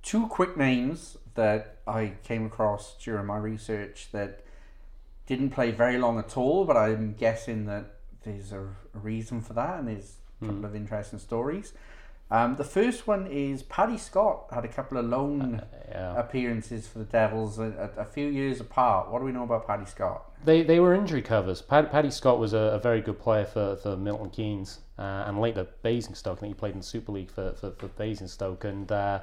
[0.02, 4.44] Two quick names that I came across during my research that
[5.27, 9.53] didn't play very long at all, but I'm guessing that there's a, a reason for
[9.53, 11.72] that, and there's a couple of interesting stories.
[12.31, 16.18] Um, the first one is Paddy Scott had a couple of loan yeah.
[16.18, 19.11] appearances for the Devils a, a, a few years apart.
[19.11, 20.24] What do we know about Paddy Scott?
[20.44, 21.62] They they were injury covers.
[21.62, 25.40] Pad, Paddy Scott was a, a very good player for, for Milton Keynes uh, and
[25.40, 26.38] later Basingstoke.
[26.38, 29.20] I think he played in the Super League for, for, for Basingstoke and uh,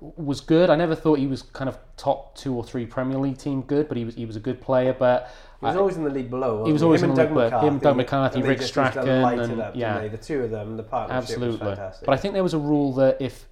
[0.00, 0.70] was good.
[0.70, 3.88] I never thought he was kind of top two or three Premier League team good,
[3.88, 4.92] but he was he was a good player.
[4.92, 5.30] But
[5.60, 6.64] he was I- always in the league below.
[6.64, 7.60] He was always him in the league below.
[7.60, 10.06] Him, Doug McCarthy, Rick Strachan, and- up, yeah.
[10.08, 11.66] the two of them, the partnership Absolutely.
[11.66, 12.06] was fantastic.
[12.06, 13.46] But I think there was a rule that if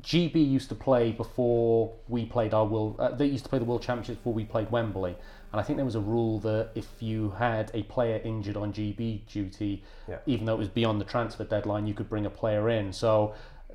[0.00, 3.64] GB used to play before we played our world, uh, they used to play the
[3.64, 5.16] World Championships before we played Wembley,
[5.52, 8.72] and I think there was a rule that if you had a player injured on
[8.72, 10.18] GB duty, Yeah.
[10.26, 12.92] even though it was beyond the transfer deadline, you could bring a player in.
[12.92, 13.32] So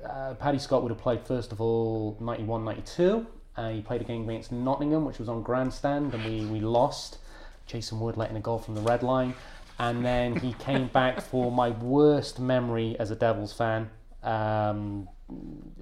[0.08, 3.26] uh, Paddy Scott would have played first of all 91 92.
[3.56, 7.18] Uh, he played a game against Nottingham, which was on grandstand, and we, we lost.
[7.66, 9.34] Jason Wood letting a goal from the red line.
[9.78, 13.90] And then he came back for my worst memory as a Devils fan
[14.22, 15.08] um,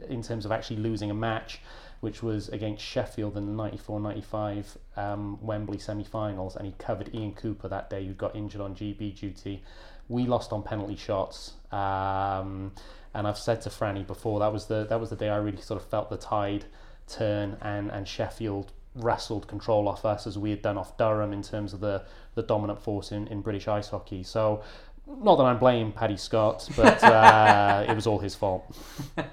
[0.09, 1.61] in terms of actually losing a match,
[2.01, 6.57] which was against Sheffield in the 94 95 um, Wembley semi finals.
[6.57, 9.63] And he covered Ian Cooper that day, who got injured on GB duty.
[10.09, 11.55] We lost on penalty shots.
[11.71, 12.73] Um,
[13.14, 15.61] and I've said to Franny before that was the that was the day I really
[15.61, 16.66] sort of felt the tide
[17.09, 21.42] turn and, and Sheffield wrestled control off us as we had done off Durham in
[21.42, 24.23] terms of the, the dominant force in, in British ice hockey.
[24.23, 24.62] So,
[25.07, 28.77] not that I'm blaming Paddy Scott, but uh, it was all his fault.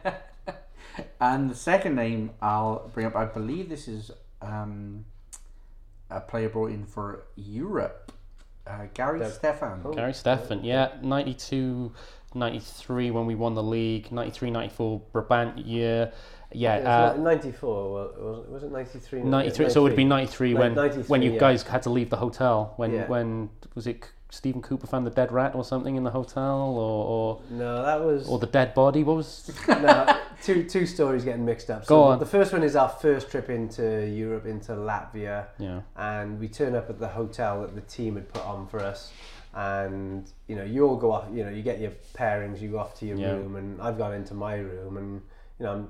[1.19, 4.11] And the second name I'll bring up, I believe this is
[4.41, 5.05] um,
[6.09, 8.11] a player brought in for Europe,
[8.65, 9.81] uh, Gary Dev- Stefan.
[9.85, 9.93] Oh.
[9.93, 11.91] Gary Stefan, yeah, 92,
[12.33, 16.11] 93 when we won the league, 93, 94 Brabant year.
[16.53, 19.23] Yeah, uh, 94, well, was it, was it 93?
[19.23, 21.39] 93 so it would be 93 when 93, when you yeah.
[21.39, 23.07] guys had to leave the hotel when Yeah.
[23.07, 27.05] when was it Stephen Cooper found the dead rat or something in the hotel or
[27.05, 28.29] or, No, that was...
[28.29, 31.85] or the dead body what was no, two, two stories getting mixed up.
[31.85, 32.19] Go on.
[32.19, 35.47] The first one is our first trip into Europe, into Latvia.
[35.59, 38.79] yeah and we turn up at the hotel that the team had put on for
[38.79, 39.11] us
[39.57, 42.77] and you know you all go off you know you get your pairings you go
[42.79, 43.31] off to your Yeah.
[43.33, 45.21] room and I've gone into my room and
[45.59, 45.87] you know I'm a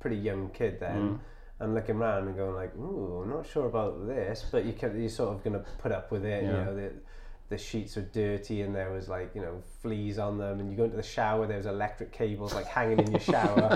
[0.00, 1.18] pretty young kid then Mm.
[1.60, 4.98] I'm looking around and going like ooh I'm not sure about this but you can,
[4.98, 6.90] you're sort of going to put up with it you know the,
[7.50, 10.76] the sheets were dirty and there was like you know fleas on them and you
[10.76, 13.68] go into the shower there was electric cables like hanging in your shower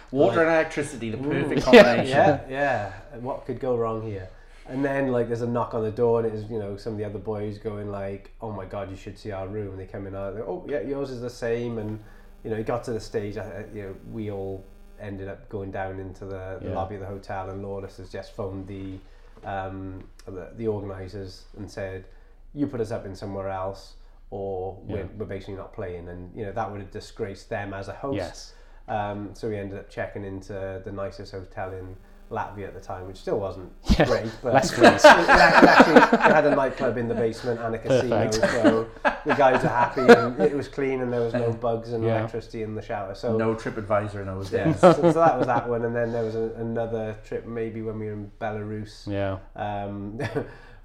[0.10, 1.72] Water and electricity, the perfect Yeah.
[1.84, 2.08] combination.
[2.18, 2.92] yeah, yeah.
[3.12, 4.28] And What could go wrong here?
[4.68, 6.92] And then like there's a knock on the door, and it is you know some
[6.92, 9.80] of the other boys going like, "Oh my god, you should see our room." And
[9.80, 11.98] they come in they're, "Oh yeah, yours is the same." And
[12.44, 14.62] you know, it got to the stage, uh, you know, we all
[15.00, 16.74] ended up going down into the, the Yeah.
[16.74, 18.98] lobby of the hotel, and Lawless has just phoned the
[19.44, 22.04] um, the, the organisers and said,
[22.52, 23.94] "You put us up in somewhere else."
[24.30, 24.94] Or Yeah.
[24.96, 27.94] we're, we're basically not playing, and you know that would have disgraced them as a
[27.94, 28.16] host.
[28.16, 28.52] yes
[28.86, 31.96] Um, so we ended up checking into the nicest hotel in
[32.30, 36.20] Latvia at the time, which still wasn't Yeah, great, but less it, it actually it
[36.20, 38.52] had a nightclub in the basement and a casino, Perfect.
[38.52, 38.88] so
[39.24, 42.18] the guys were happy and it was clean and there was no bugs and Yeah.
[42.20, 43.14] electricity in the shower.
[43.14, 44.80] So No TripAdvisor in those yeah, days.
[44.80, 47.98] so, so that was that one, and then there was a, another trip maybe when
[47.98, 50.18] we were in Belarus yeah um,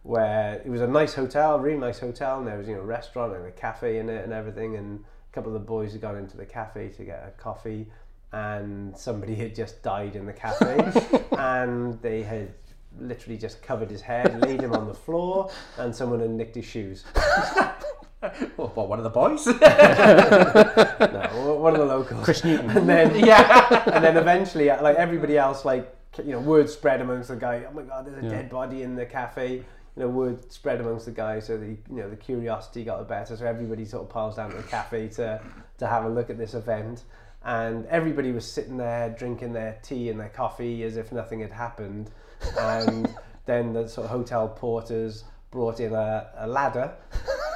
[0.03, 2.85] where it was a nice hotel, really nice hotel, and there was you know a
[2.85, 4.75] restaurant and a cafe in it and everything.
[4.75, 7.87] And a couple of the boys had gone into the cafe to get a coffee,
[8.33, 10.91] and somebody had just died in the cafe,
[11.37, 12.53] and they had
[12.99, 16.65] literally just covered his head, laid him on the floor, and someone had nicked his
[16.65, 17.05] shoes.
[18.55, 19.45] Well, what, one of the boys?
[20.47, 22.23] No, one of the locals.
[22.23, 23.83] Chris Newton And then yeah.
[23.93, 25.93] and then eventually, uh, like everybody else, like
[26.23, 27.65] you know, word spread amongst the guy.
[27.69, 28.29] Oh my God, there's a Yeah.
[28.29, 29.55] dead body in the cafe.
[29.55, 29.63] You
[30.03, 33.35] know, word spread amongst the guys, so the you know the curiosity got the better.
[33.35, 35.41] So everybody sort of piles down to the cafe to
[35.79, 37.03] to have a look at this event,
[37.45, 41.51] and everybody was sitting there drinking their tea and their coffee as if nothing had
[41.51, 42.09] happened.
[42.59, 43.13] And
[43.45, 46.93] then the sort of hotel porters brought in a, a ladder,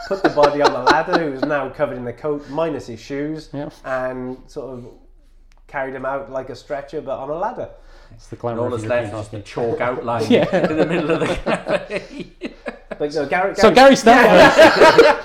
[0.08, 3.00] put the body on the ladder, who was now covered in the coat minus his
[3.00, 4.86] shoes, yeah and sort of
[5.68, 7.70] carried him out like a stretcher, but on a ladder.
[8.14, 9.78] it's the And glamour all of that's European left is just a hockey.
[9.78, 10.56] chalk outline Yeah.
[10.70, 12.54] in the middle of the cafe.
[13.00, 14.38] But no, Gary, so Gary Steffen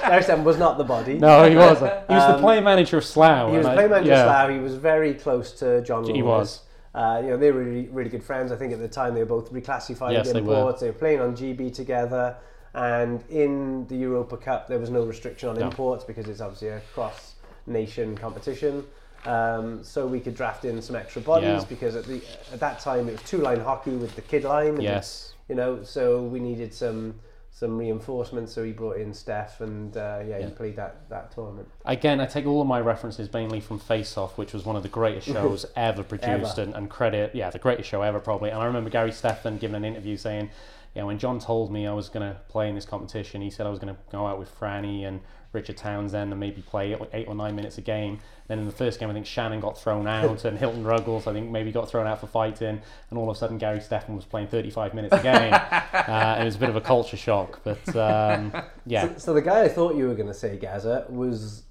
[0.09, 1.15] Gary Steffen was not the body.
[1.19, 3.75] no he wasn't he was the Um, player manager of Slough he was and I-
[3.75, 4.25] playing manager yeah.
[4.25, 4.51] Slough.
[4.51, 6.05] He was very close to John.
[6.05, 6.61] He Lawless.
[6.61, 6.61] was.
[6.95, 8.53] Uh, you know, they were really, really good friends.
[8.53, 10.55] I think at the time they were both reclassified Yes, they were.
[10.55, 10.81] imports.
[10.83, 12.37] They were playing on GB together.
[12.75, 15.67] And in the Europa Cup, there was no restriction on No.
[15.67, 18.85] imports because it's obviously a cross-nation competition.
[19.25, 21.65] Um, so we could draft in some extra bodies Yeah.
[21.69, 22.21] because at the
[22.53, 24.75] at that time it was two-line hockey with the kid line.
[24.75, 27.15] and yes you know, so we needed some
[27.55, 28.53] some reinforcements.
[28.53, 30.47] So he brought in Steph, and uh, yeah, Yeah.
[30.47, 31.69] he played that that tournament.
[31.85, 34.83] Again, I take all of my references mainly from Face Off, which was one of
[34.83, 36.63] the greatest shows ever produced, Ever.
[36.63, 38.51] And, and credit, yeah, the greatest show ever probably.
[38.51, 40.51] And I remember Gary Steffen giving an interview saying,
[40.95, 43.67] yeah, when John told me I was going to play in this competition, he said
[43.67, 45.21] I was going to go out with Franny and
[45.53, 48.19] Richard Townsend and maybe play eight or- nine minutes a game.
[48.49, 51.33] Then in the first game, I think Shannon got thrown out and Hilton Ruggles, I
[51.33, 52.81] think, maybe got thrown out for fighting.
[53.11, 55.53] And all of a sudden, Gary Steffen was playing 35 minutes a game.
[55.93, 57.61] uh, it was a bit of a culture shock.
[57.65, 58.53] But um,
[58.87, 61.63] yeah, So, so the guy I thought you were going to say, Gaza, was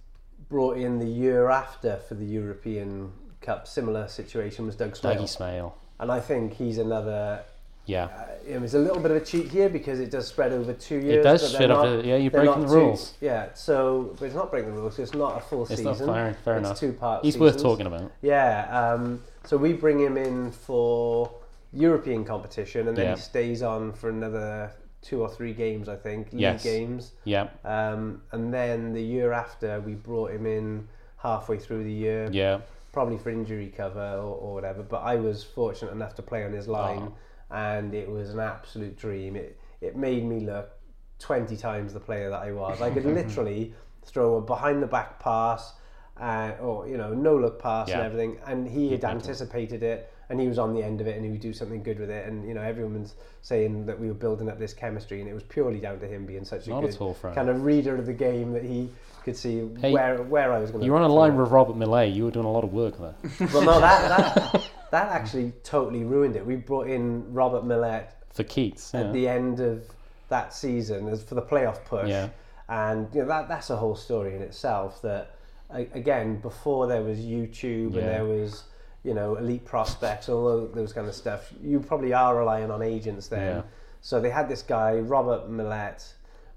[0.49, 3.67] brought in the year after for the European Cup.
[3.67, 5.17] Similar situation was Doug Smail.
[5.17, 5.73] Dougie Smail.
[5.99, 7.43] And I think he's another.
[7.85, 8.05] Yeah.
[8.05, 10.73] Uh, it was a little bit of a cheat here because it does spread over
[10.73, 11.17] two years.
[11.17, 12.05] It does but they're fit not- up.
[12.05, 13.13] Yeah, you're breaking the two- rules.
[13.21, 14.99] Yeah, so but it's not breaking the rules.
[14.99, 15.85] It's not a full It's season.
[15.85, 16.79] not fair, fair it's enough.
[16.79, 17.25] two parts.
[17.25, 18.11] He's worth talking about.
[18.21, 21.31] Yeah, um, so we bring him in for
[21.73, 23.15] European competition, and then Yeah.
[23.15, 26.63] he stays on for another two or three games, I think, league Yes.
[26.63, 27.13] games.
[27.23, 32.29] Yeah, Um, and then the year after, we brought him in halfway through the year,
[32.31, 32.59] yeah.
[32.91, 34.83] probably for injury cover or, or whatever.
[34.83, 37.13] But I was fortunate enough to play on his line,
[37.51, 39.35] and it was an absolute dream.
[39.35, 40.71] It it made me look
[41.19, 42.81] twenty times the player that I was.
[42.81, 43.73] I could literally
[44.05, 45.73] throw a behind the back pass,
[46.19, 50.11] uh, or you know no look pass and everything, and he had anticipated it.
[50.29, 52.09] And he was on the end of it, and he would do something good with
[52.09, 52.25] it.
[52.25, 55.43] And you know, everyone's saying that we were building up this chemistry, and it was
[55.43, 58.05] purely down to him being such a Not good at all, kind of reader of
[58.05, 58.89] the game that he
[59.25, 60.85] could see Hey, where where I was going.
[60.85, 62.13] You were on a line with Robert Millet.
[62.13, 63.13] You were doing a lot of work there.
[63.53, 66.45] Well, no, that, that that actually totally ruined it.
[66.45, 69.11] We brought in Robert Millett For Keats, at yeah.
[69.11, 69.83] the end of
[70.29, 72.29] that season as for the playoff push, Yeah.
[72.69, 75.01] and you know that that's a whole story in itself.
[75.01, 75.35] That
[75.71, 78.01] again, before there was YouTube Yeah.
[78.01, 78.63] and there was
[79.03, 82.81] you know elite prospects, all tho- those kind of stuff, you probably are relying on
[82.81, 83.63] agents then.
[84.01, 86.13] So they had this guy Robert Millett.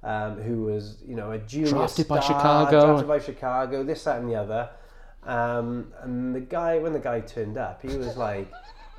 [0.07, 2.85] Um, who was, you know, a junior Drafted by Chicago.
[2.85, 4.69] drafted by Chicago, this, that, and the other.
[5.27, 8.51] Um, and the guy, when the guy turned up, he was like,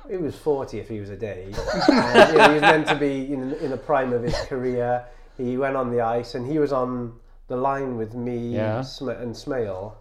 [0.08, 1.44] he was 40 if he was a day.
[1.88, 5.04] and, you know, he was meant to be in, in the prime of his career.
[5.36, 7.14] He went on the ice and he was on
[7.48, 8.82] the line with me Yeah.
[8.82, 9.94] Sm- and Smail.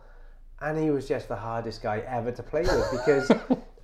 [0.62, 3.30] And he was just the hardest guy ever to play with because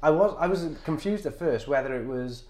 [0.01, 2.45] I was I was confused at first whether it was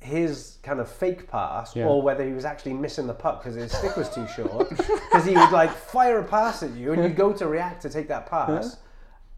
[0.00, 1.86] his kind of fake pass Yeah.
[1.86, 4.68] or whether he was actually missing the puck because his stick was too short.
[4.70, 7.88] Because he would like fire a pass at you and you'd go to react to
[7.90, 8.76] take that pass,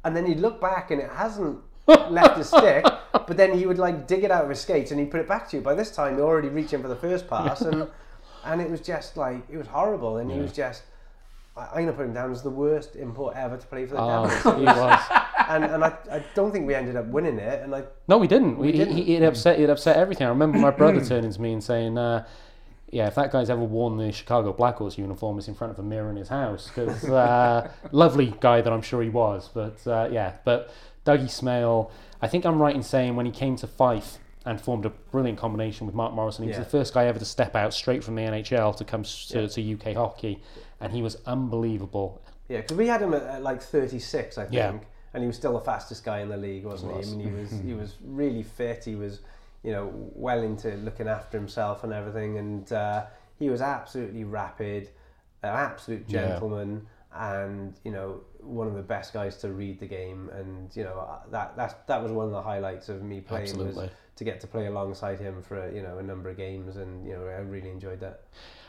[0.05, 3.79] and then he'd look back and it hasn't left his stick, but then he would
[3.79, 5.63] like dig it out of his skates and he'd put it back to you.
[5.63, 7.89] By this time, you're already reaching for the first pass, and
[8.45, 10.83] and it was just like it was horrible, and he was just.
[11.57, 14.01] I- I'm gonna put him down as the worst import ever to play for the
[14.03, 15.01] Oh, Devils, he was.
[15.49, 18.27] and and I, I don't think we ended up winning it, and I No, we
[18.27, 18.59] didn't.
[18.59, 18.95] We, didn't.
[18.95, 19.59] He, it upset.
[19.59, 20.27] It upset everything.
[20.27, 22.27] I remember my brother turning to me and saying, uh,
[22.97, 25.83] "Yeah, if that guy's ever worn the Chicago Blackhawks uniform, it's in front of a
[25.83, 30.09] mirror in his house." Because uh, lovely guy that I'm sure he was, but uh,
[30.11, 30.33] yeah.
[30.45, 30.71] But
[31.05, 31.91] Dougie Smail,
[32.23, 35.39] I think I'm right in saying when he came to Fife and formed a brilliant
[35.39, 36.59] combination with Mark Morrison, he Yeah.
[36.59, 39.41] was the first guy ever to step out straight from the NHL to come to,
[39.41, 39.47] Yeah.
[39.49, 40.41] to UK hockey,
[40.81, 42.21] and he was unbelievable.
[42.49, 44.75] Yeah, because we had him at, at like 36, I think, Yeah.
[45.15, 46.99] and he was still the fastest guy in the league, wasn't he?
[46.99, 47.13] was.
[47.13, 48.85] I mean, he was he was really fit.
[48.85, 49.21] He was,
[49.67, 53.05] you know, well into looking after himself and everything, and uh,
[53.39, 54.89] he was absolutely rapid,
[55.43, 56.29] an absolute Yeah.
[56.29, 60.31] gentleman, and you know, one of the best guys to read the game.
[60.33, 63.59] And you know, uh, that that that was one of the highlights of me playing
[63.59, 63.91] was Absolutely.
[64.17, 67.15] to get to play alongside him for you know a number of games, and you
[67.15, 68.23] know, I really enjoyed that.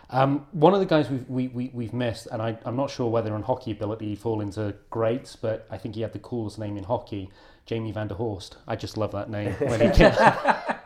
[0.09, 3.09] Um, one of the guys we've, we, we, we've missed, and I, I'm not sure
[3.11, 6.57] whether on hockey ability he'd fall into greats, but I think he had the coolest
[6.57, 7.29] name in hockey,
[7.65, 8.55] Jamie van der Horst.
[8.69, 9.51] I just love that name.
[9.59, 10.13] When he came,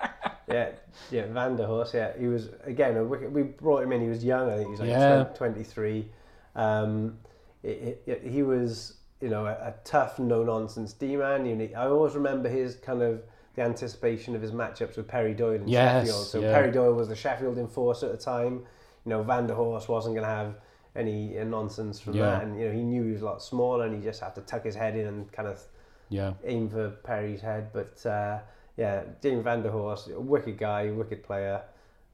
[0.54, 0.70] Yeah,
[1.12, 1.94] yeah, Van der Horst.
[1.94, 2.98] Yeah, he was again.
[2.98, 4.02] A we brought him in.
[4.02, 4.50] He was young.
[4.50, 5.24] I think he was like Yeah.
[5.36, 6.10] twen- 23.
[6.56, 7.18] Um,
[7.64, 11.72] it, it, he was, you know, a, a tough, no nonsense D man.
[11.76, 13.22] I always remember his kind of
[13.56, 16.26] the anticipation of his matchups with Perry Doyle in Yes, Sheffield.
[16.28, 16.54] So yeah.
[16.54, 18.64] Perry Doyle was the Sheffield enforcer at the time.
[19.06, 20.56] You know, Van der Horst wasn't going to have
[20.96, 22.26] any uh, nonsense from Yeah.
[22.26, 24.36] that, and you know, he knew he was a lot smaller, and he just had
[24.36, 25.62] to tuck his head in and kind of
[26.10, 27.70] yeah, aim for Perry's head.
[27.74, 28.40] But uh,
[28.78, 31.62] yeah, Jamie Van der Horst, a wicked guy, wicked player,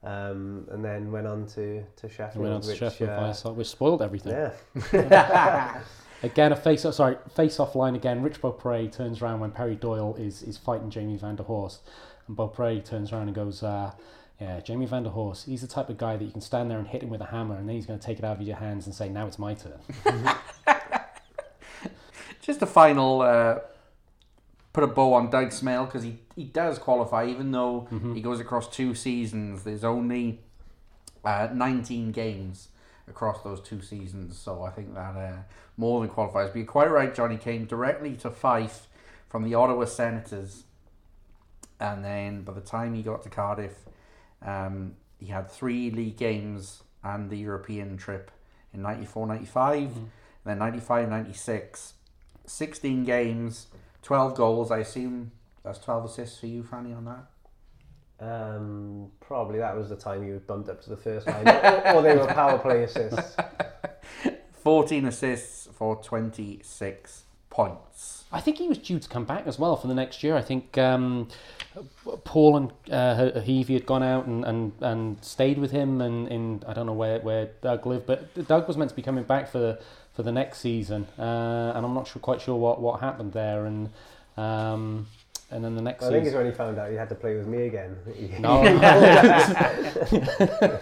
[0.02, 2.42] um, and then went on to to Sheffield.
[2.42, 4.32] went on to which, Sheffield uh, Fireside, which spoiled everything.
[4.32, 5.80] Yeah,
[6.22, 6.94] Again, a face off.
[6.94, 8.22] Sorry, face off line again.
[8.22, 11.80] Rich Beaupre turns around when Perry Doyle is, is fighting Jamie van der Horst,
[12.26, 13.92] and Beaupre turns around and goes, uh,
[14.40, 15.46] "Yeah, Jamie van der Horst.
[15.46, 17.26] He's the type of guy that you can stand there and hit him with a
[17.26, 19.28] hammer, and then he's going to take it out of your hands and say, "Now
[19.28, 19.78] it's my turn."
[22.42, 23.58] Just a final uh,
[24.78, 28.38] put a bow on Doug Smail because he, he does qualify, even though he goes
[28.38, 29.64] across two seasons.
[29.64, 30.38] There's only
[31.24, 32.68] uh, 19 games
[33.08, 35.38] across those two seasons, so I think that uh,
[35.76, 36.50] more than qualifies.
[36.50, 38.86] But you're quite right, Johnny came directly to Fife
[39.28, 40.62] from the Ottawa Senators,
[41.80, 43.74] and then by the time he got to Cardiff,
[44.42, 48.30] um, he had three league games and the European trip
[48.72, 49.90] in 94 95,
[50.44, 51.94] then 95 96.
[52.46, 53.66] 16 games,
[54.02, 54.70] 12 goals.
[54.70, 55.32] I assume
[55.64, 57.26] that's 12 assists for you, Franny, on that.
[58.20, 61.94] um, probably that was the time he was bumped up to the first line, or,
[61.96, 63.36] or they were power play assists.
[64.62, 68.24] 14 assists for 26 points.
[68.30, 70.36] I think he was due to come back as well for the next year.
[70.36, 71.28] I think um,
[72.24, 76.62] Paul and uh, Heaver had gone out and, and, and stayed with him, and in
[76.66, 79.48] I don't know where, where Doug lived, but Doug was meant to be coming back
[79.48, 79.80] for the
[80.18, 83.66] for the next season, uh, and I'm not sure, quite sure what, what happened there,
[83.66, 83.88] and
[84.36, 85.06] um,
[85.48, 86.12] and then the next season.
[86.12, 86.42] I think it's season.
[86.42, 87.96] when he found out he had to play with me again.
[88.40, 88.64] No,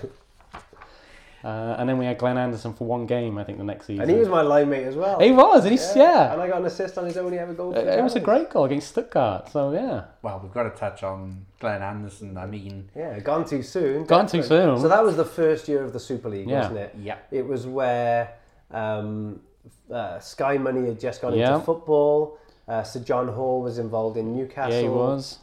[1.45, 4.03] Uh, and then we had Glenn Anderson for one game, I think, the next season.
[4.03, 5.21] And he was my line mate as well.
[5.21, 6.33] He was, and he's yeah.
[6.33, 7.73] And I got an assist on his only ever goal.
[7.73, 9.53] for It, it was a great goal against Stuttgart.
[9.53, 12.37] So yeah, Well, we've got to touch on Glenn Anderson.
[12.37, 14.07] I mean, Yeah, gone too soon.
[14.07, 14.81] Gone too soon.
[14.81, 16.63] So that was the first year of the Super League, Yeah.
[16.63, 16.95] wasn't it?
[17.01, 17.19] yeah.
[17.31, 18.35] It was where
[18.71, 19.41] um,
[19.91, 21.55] uh, Sky Money had just gone Yeah.
[21.55, 22.39] into football.
[22.69, 24.73] Uh, Sir John Hall was involved in Newcastle.
[24.73, 25.39] yeah, he was.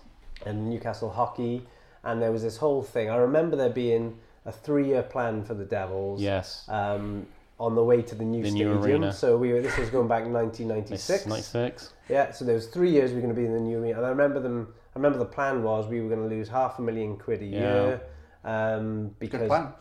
[0.46, 1.66] and Newcastle hockey,
[2.04, 3.10] and there was this whole thing.
[3.10, 6.22] I remember there being a three-year plan for the Devils.
[6.22, 7.28] Yes, Um,
[7.62, 8.84] on the way to the new The new stadium.
[9.04, 9.14] arena.
[9.14, 11.28] So we were, this was going back 1996.
[11.28, 11.94] ninety six.
[12.10, 13.98] Yeah, so there was three years we were going to be in the new arena,
[14.00, 14.74] and I remember them.
[14.96, 17.46] I remember the plan was we were going to lose half a million quid a
[17.46, 17.60] Yeah.
[17.60, 18.02] year
[18.44, 19.74] um, Good because plan.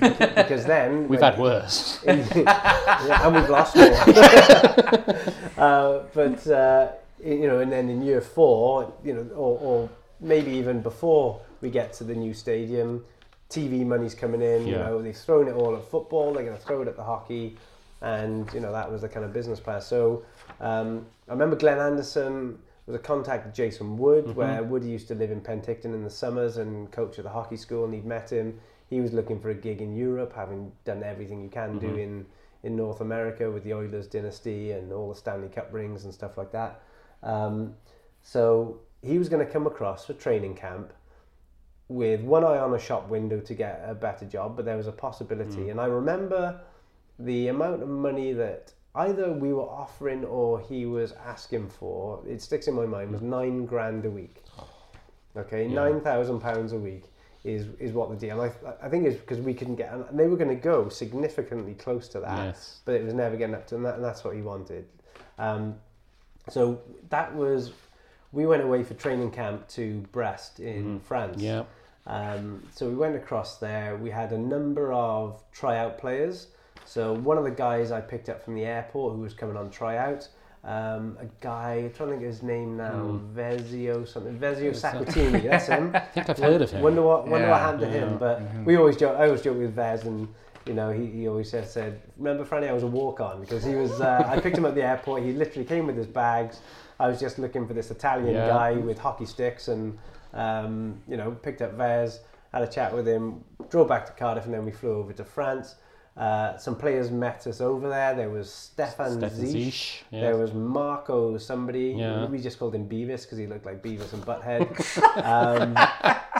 [0.34, 2.00] because then We've had worse.
[2.06, 3.86] yeah, and we've lost more.
[5.58, 6.92] uh, but uh,
[7.24, 9.90] you know, and then in year four, you know, or, or
[10.20, 13.04] maybe even before we get to the new stadium,
[13.48, 14.66] TV money's coming in.
[14.66, 16.32] You know, they've thrown it all at football.
[16.32, 17.56] They're going to throw it at the hockey,
[18.00, 19.80] and you know that was the kind of business plan.
[19.80, 20.24] So
[20.60, 22.58] um, I remember Glenn Anderson
[22.90, 24.38] was a contact with Jason Wood, mm-hmm.
[24.38, 27.56] where Wood used to live in Penticton in the summers and coach at the hockey
[27.56, 28.58] school, and he'd met him.
[28.88, 31.98] He was looking for a gig in Europe, having done everything you can do mm-hmm.
[31.98, 32.26] in
[32.62, 36.36] in North America with the Oilers dynasty and all the Stanley Cup rings and stuff
[36.36, 36.82] like that.
[37.22, 37.74] Um,
[38.22, 40.92] so he was going to come across for training camp
[41.88, 44.86] with one eye on a shop window to get a better job, but there was
[44.86, 45.62] a possibility.
[45.62, 45.70] Mm.
[45.70, 46.60] And I remember
[47.18, 52.42] the amount of money that either we were offering or he was asking for, it
[52.42, 54.42] sticks in my mind, was nine grand a week.
[55.36, 55.74] Okay, Yeah.
[55.74, 57.04] nine thousand pounds a week
[57.44, 58.40] is is what the deal.
[58.40, 61.74] I I think it's because we couldn't get, and they were going to go significantly
[61.74, 62.80] close to that, Yes.
[62.84, 64.86] but it was never getting up to, and, that, and that's what he wanted.
[65.38, 65.76] Um,
[66.48, 66.80] so
[67.10, 67.70] that was,
[68.32, 71.36] we went away for training camp to Brest in France.
[71.36, 71.44] Mm-hmm.
[71.46, 71.64] Yeah.
[72.06, 73.96] Um, so we went across there.
[73.96, 76.48] We had a number of tryout players.
[76.84, 79.70] So one of the guys I picked up from the airport who was coming on
[79.70, 80.28] tryout,
[80.64, 85.42] um, a guy, I'm trying to think of his name now, Vezio something, Vezio Sacratini,
[85.48, 85.92] that's him.
[85.94, 86.82] I think I've heard of him.
[86.82, 88.10] Wonder what, wonder what Yeah, happened to him.
[88.12, 88.16] yeah.
[88.18, 90.28] But we always joke, I always joke with Vez and
[90.66, 93.74] you know, he, he always said, said, remember Franny, I was a walk-on because he
[93.74, 96.60] was, uh, I picked him up at the airport, he literally came with his bags.
[96.98, 98.46] I was just looking for this Italian Yeah.
[98.46, 99.98] guy with hockey sticks and,
[100.34, 102.20] um, you know, picked up Vez,
[102.52, 105.24] had a chat with him, drove back to Cardiff and then we flew over to
[105.24, 105.76] France.
[106.20, 108.14] Uh, some players met us over there.
[108.14, 109.54] There was Stefan, Stefan Zisch.
[109.54, 110.20] Zisch, yeah.
[110.20, 111.94] There was Marco, somebody.
[111.96, 112.26] Yeah.
[112.26, 114.68] We just called him Beavis because he looked like Beavis and Butthead.
[115.24, 115.74] um,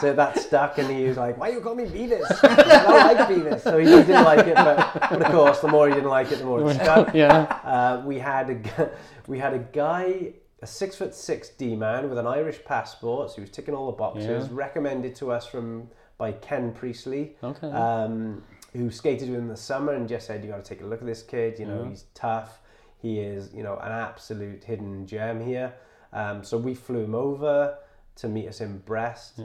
[0.02, 2.26] so that stuck, and he was like, "Why you call me Beavis?
[2.42, 5.88] I don't like Beavis." So he didn't like it, but, but of course, the more
[5.88, 7.14] he didn't like it, the more it stuck.
[7.14, 7.44] yeah.
[7.64, 8.90] Uh, we had a
[9.28, 13.36] we had a guy, a six foot six D man with an Irish passport, so
[13.36, 14.46] he was ticking all the boxes.
[14.46, 14.48] Yeah.
[14.52, 17.70] Recommended to us from by Ken Priestlay, Okay.
[17.70, 18.42] um,
[18.72, 20.86] who skated with him in the summer and just said, "You got to take a
[20.86, 21.58] look at this kid.
[21.58, 21.88] You know, Yeah.
[21.90, 22.60] he's tough.
[22.98, 25.72] He is, you know, an absolute hidden gem here."
[26.12, 27.76] Um, so we flew him over
[28.16, 29.40] to meet us in Brest,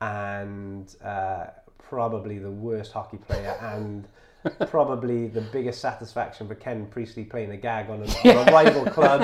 [0.00, 1.46] and uh,
[1.78, 4.08] probably the worst hockey player and
[4.68, 8.84] probably the biggest satisfaction for Ken Priestlay playing a gag on a, on a rival
[8.86, 9.20] club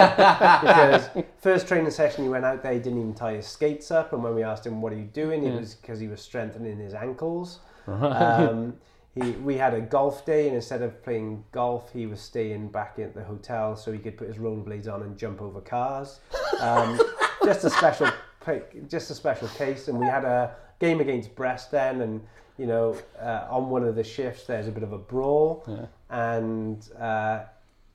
[0.60, 4.12] because first training session he went out there he didn't even tie his skates up
[4.12, 5.60] and when we asked him what are you doing it Yeah.
[5.60, 8.74] was because he was strengthening his ankles um,
[9.14, 12.98] he, we had a golf day and instead of playing golf he was staying back
[12.98, 16.20] at the hotel so he could put his rollerblades on and jump over cars
[16.60, 17.00] um,
[17.44, 18.10] just a special
[18.44, 22.20] pick- just a special case and we had a game against Brest then and
[22.58, 25.86] you know uh, on one of the shifts there's a bit of a brawl Yeah.
[26.10, 27.44] and uh,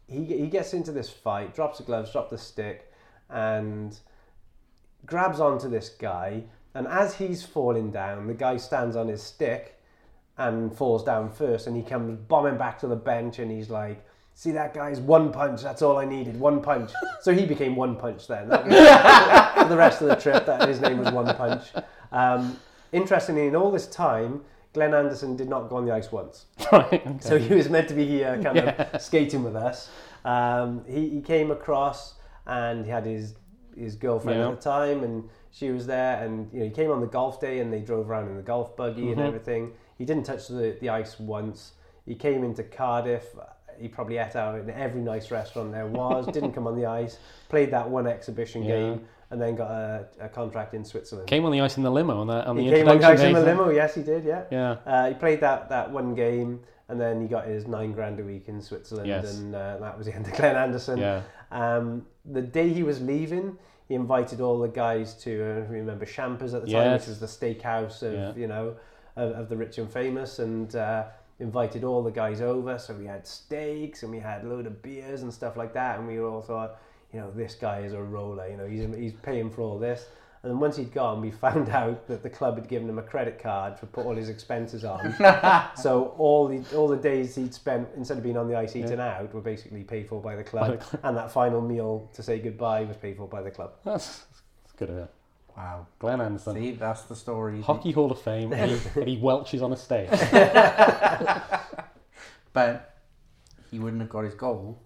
[0.07, 2.91] he, he gets into this fight drops the gloves drops the stick
[3.29, 3.97] and
[5.05, 6.43] grabs onto this guy
[6.73, 9.78] and as he's falling down the guy stands on his stick
[10.39, 14.03] and falls down first and he comes bombing back to the bench and he's like
[14.33, 15.01] see that guy's?
[15.01, 15.61] One punch.
[15.61, 16.39] That's all i needed.
[16.39, 16.91] One punch.
[17.21, 18.47] So he became one punch then.
[18.49, 21.65] For the rest of the trip that his name was one punch.
[22.13, 22.57] Um,
[22.93, 26.45] interestingly in all this time glenn anderson did not go on the ice once.
[26.71, 26.93] Right.
[27.05, 27.15] Okay.
[27.19, 29.89] so he was meant to be here kind of skating with us.
[30.23, 32.13] Um, he, he came across
[32.47, 33.35] and he had his
[33.77, 34.49] his girlfriend Yeah.
[34.49, 37.39] at the time and she was there and you know he came on the golf
[37.41, 39.19] day and they drove around in the golf buggy Mm-hmm.
[39.19, 41.73] and everything he didn't touch the, the ice once
[42.07, 43.25] he came into Cardiff
[43.79, 47.17] he probably ate out in every nice restaurant there was didn't come on the ice
[47.49, 48.69] played that one exhibition Yeah.
[48.75, 51.91] game and then got a, a contract in Switzerland Came on the ice in the
[51.91, 54.01] limo on the on the he came on the ice in the limo yes he
[54.01, 54.77] did yeah Yeah.
[54.85, 58.23] uh, he played that, that one game and then he got his nine grand a
[58.23, 59.37] week in Switzerland Yes.
[59.37, 60.97] and uh, that was the end of Glenn Anderson.
[60.97, 61.21] Yeah.
[61.51, 63.55] Um, the day he was leaving,
[63.87, 67.01] he invited all the guys to, uh, remember Champers at the time, Yes.
[67.01, 68.33] which was the steakhouse of, Yeah.
[68.35, 68.75] you know,
[69.19, 70.39] of, of the rich and famous.
[70.39, 71.05] And uh,
[71.39, 72.77] invited all the guys over.
[72.77, 75.97] So we had steaks and we had a load of beers and stuff like that.
[75.97, 76.79] And we all thought,
[77.13, 78.47] you know, this guy is a roller.
[78.47, 80.05] You know, he's he's paying for all this.
[80.41, 83.03] And then once he'd gone, we found out that the club had given him a
[83.03, 85.13] credit card to put all his expenses on.
[85.75, 88.99] so all the all the days he'd spent instead of being on the ice eating
[88.99, 92.83] out were basically paid for by the club, and that final meal to say goodbye
[92.83, 93.73] was paid for by the club.
[93.83, 94.25] That's,
[94.63, 95.13] that's good of it.
[95.59, 95.87] Wow.
[95.99, 96.53] Glenn Anderson.
[96.55, 97.61] See, that's the story.
[97.61, 100.09] Hockey Hall of Fame, and he, and he welches on a stage.
[102.53, 102.95] But
[103.69, 104.81] he wouldn't have got his goal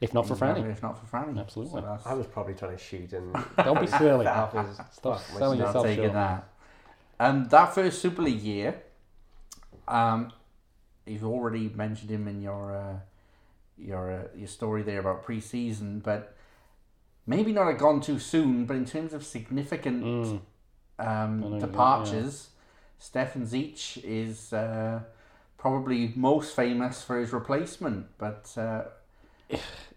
[0.00, 0.68] If not for Franny.
[0.70, 1.38] if not for Franny.
[1.38, 1.80] Absolutely.
[1.80, 4.24] So that's, I was probably trying to shoot and Don't be silly.
[4.24, 6.12] that off his Stop fuck, my selling not yourself taking short.
[6.14, 6.48] that.
[7.20, 8.82] Um, that first Super League year,
[9.86, 10.32] um,
[11.06, 12.96] you've already mentioned him in your uh,
[13.78, 16.36] your uh, your story there about pre-season, but
[17.26, 18.66] maybe not a gone too soon.
[18.66, 20.40] But in terms of significant Mm.
[20.96, 22.50] Um, departures,
[23.00, 25.00] Stefan Zeech is uh,
[25.58, 28.06] probably most famous for his replacement.
[28.16, 28.84] But uh,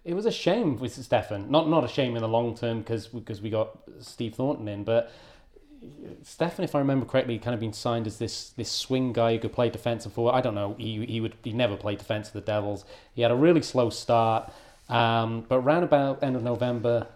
[0.04, 1.52] It was a shame with Stefan.
[1.52, 4.84] Not not a shame in the long term because because we got Steve Thornton in,
[4.84, 5.12] but
[6.24, 9.40] Stefan, if I remember correctly, kind of been signed as this this swing guy who
[9.40, 10.32] could play defense and forward.
[10.32, 10.76] I don't know.
[10.78, 12.86] He he would he never played defense for the Devils.
[13.14, 14.52] He had a really slow start,
[14.90, 17.08] um, but round about end of November,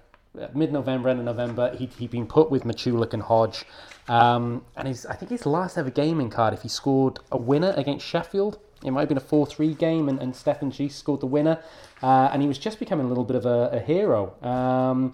[0.53, 3.65] mid November, end of November, he he'd been put with Matulik and Hodge,
[4.07, 7.73] um, and his I think his last ever game in Cardiff, he scored a winner
[7.77, 8.59] against Sheffield.
[8.83, 11.59] It might have been a 4 3 game, and, and Stefan G scored the winner.
[12.01, 14.33] Uh, and he was just becoming a little bit of a, a hero.
[14.43, 15.13] Um,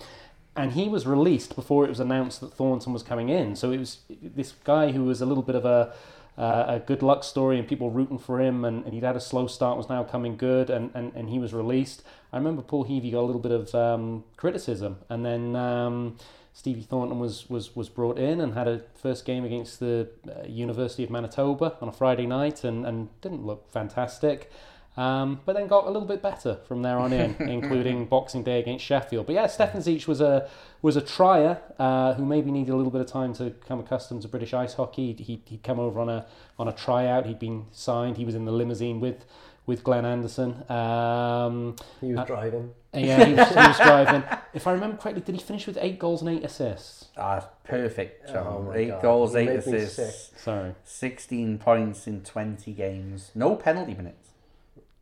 [0.55, 3.55] and he was released before it was announced that Thornton was coming in.
[3.55, 5.93] So it was this guy who was a little bit of a,
[6.37, 8.63] uh, a good luck story, and people rooting for him.
[8.63, 11.39] And, and he'd had a slow start, was now coming good, and, and, and he
[11.39, 12.03] was released.
[12.31, 16.17] I remember Paul Heaver got a little bit of um, criticism, and then um,
[16.53, 20.45] Stevie Thornton was, was, was brought in and had a first game against the uh,
[20.47, 24.51] University of Manitoba on a Friday night, and, and didn't look fantastic.
[24.97, 28.59] Um, but then got a little bit better from there on in, including Boxing Day
[28.59, 29.27] against Sheffield.
[29.27, 30.49] But yeah, Stefan Zeech was a
[30.81, 34.23] was a trier uh, who maybe needed a little bit of time to come accustomed
[34.23, 35.13] to British ice hockey.
[35.13, 36.25] He'd, he'd come over on a
[36.57, 37.25] on a tryout.
[37.27, 38.17] He'd been signed.
[38.17, 39.23] He was in the limousine with
[39.67, 40.63] with Glenn Anderson.
[40.71, 42.71] Um, He was driving.
[42.93, 44.23] yeah, he was, he was driving.
[44.53, 47.09] If I remember correctly, did he finish with eight goals and eight assists?
[47.17, 48.47] ah, perfect job.
[48.47, 49.01] Oh my Eight God.
[49.01, 50.73] goals, You eight assists, Sorry.
[50.85, 53.31] 16 points in 20 games.
[53.35, 54.26] No penalty minutes.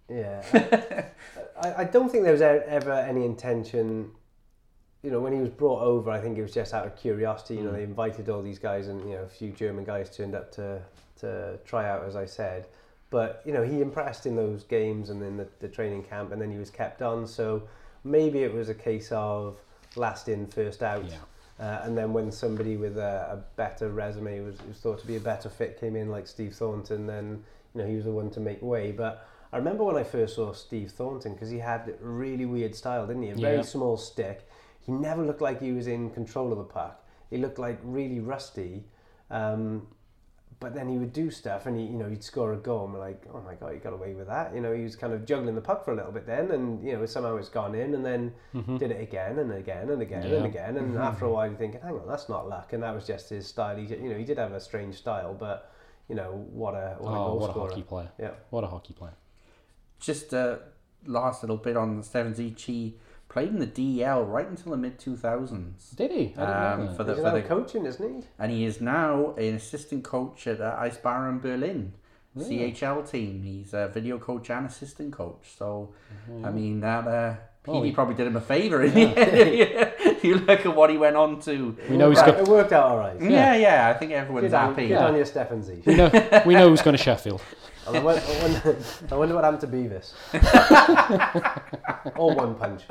[0.09, 1.05] Yeah.
[1.61, 4.11] I, I don't think there was ever any intention.
[5.01, 7.55] You know, when he was brought over, I think it was just out of curiosity.
[7.55, 10.35] You know, they invited all these guys, and you know, a few German guys turned
[10.35, 10.81] up to
[11.17, 12.67] to try out, as I said.
[13.09, 16.41] But you know, he impressed in those games and in the, the training camp, and
[16.41, 17.27] then he was kept on.
[17.27, 17.63] So
[18.03, 19.59] maybe it was a case of
[19.95, 21.05] last in, first out.
[21.05, 21.17] Yeah.
[21.57, 25.15] Uh, and then when somebody with a, a better resume was, was thought to be
[25.15, 27.43] a better fit came in, like Steve Thornton, then
[27.73, 28.91] you know he was the one to make way.
[28.91, 29.25] But
[29.55, 33.07] I remember when I first saw Steve Thornton because he had a really weird style,
[33.07, 33.29] didn't he?
[33.29, 33.61] A very Yeah.
[33.61, 34.45] small stick.
[34.81, 37.01] He never looked like he was in control of the puck.
[37.29, 38.83] He looked like really rusty.
[39.31, 39.87] Um,
[40.59, 42.93] but then he would do stuff, and he, you know, he'd score a goal, and
[42.93, 45.13] we're like, "Oh my god, he got away with that!" You know, he was kind
[45.13, 47.75] of juggling the puck for a little bit then, and you know, somehow it's gone
[47.75, 48.33] in, and then
[48.77, 50.37] did it again and again and again Yeah.
[50.37, 52.93] and again, and after a while, you're thinking, "Hang on, that's not luck," and that
[52.93, 53.77] was just his style.
[53.77, 55.71] He, you know, he did have a strange style, but
[56.09, 58.09] you know, what a what a Oh, goal what a hockey player.
[58.19, 58.31] Yeah.
[58.49, 59.13] What a hockey player.
[60.05, 60.59] Just a
[61.05, 62.59] last little bit on Stefan Zeech.
[62.61, 62.95] He
[63.29, 65.95] played in the DEL right until the mid 2000s.
[65.95, 66.17] Did he?
[66.17, 66.97] I didn't Um, know that.
[66.97, 68.27] for the, He's for the coaching, isn't he?
[68.39, 71.93] and he is now an assistant coach at uh, Eisbären Berlin,
[72.37, 73.43] CHL team.
[73.43, 75.55] He's a video coach and assistant coach.
[75.57, 75.93] So,
[76.43, 77.35] I mean, that uh,
[77.65, 78.83] Petey oh, he- probably did him a favour.
[78.83, 81.75] in the you look at what he went on to.
[81.89, 82.39] we know he's Right, got.
[82.39, 83.19] it worked out all right.
[83.19, 84.87] Yeah, yeah, I think everyone's Good happy.
[84.89, 87.41] good on your Stefan We know, we know who's going to Sheffield.
[87.87, 88.77] I wonder, I, wonder,
[89.11, 90.13] I wonder what happened to Beavis.
[92.17, 92.81] or one punch.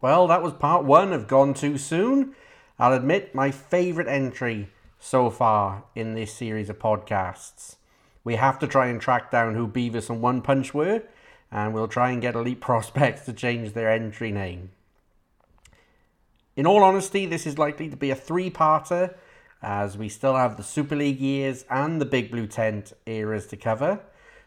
[0.00, 2.34] Well, that was part one of Gone Too Soon.
[2.78, 4.68] I'll admit my favourite entry
[5.00, 7.76] so far in this series of podcasts.
[8.24, 11.02] We have to try and track down who Beavis and One Punch were,
[11.50, 14.70] and we'll try and get elite prospects to change their entry name.
[16.56, 19.14] In all honesty, this is likely to be a three parter,
[19.62, 23.56] as we still have the Super League years and the Big Blue Tent eras to
[23.56, 24.00] cover.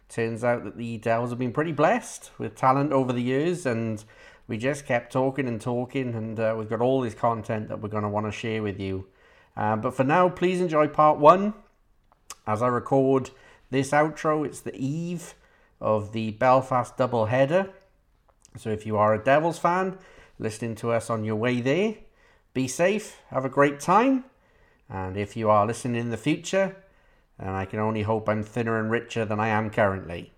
[0.09, 4.03] Turns out that the Devils have been pretty blessed with talent over the years, and
[4.47, 7.88] we just kept talking and talking, and uh, we've got all this content that we're
[7.88, 9.07] going to want to share with you.
[9.55, 11.53] Um, but for now, please enjoy part one.
[12.45, 13.30] As I record
[13.72, 15.34] this outro, it's the eve
[15.80, 17.69] of the Belfast double header.
[18.57, 19.97] So if you are a Devils fan,
[20.38, 21.95] listening to us on your way there,
[22.53, 24.26] be safe, have a great time,
[24.91, 26.76] And if you are listening in the future,
[27.39, 30.34] and I can only hope I'm thinner and richer than I am currently.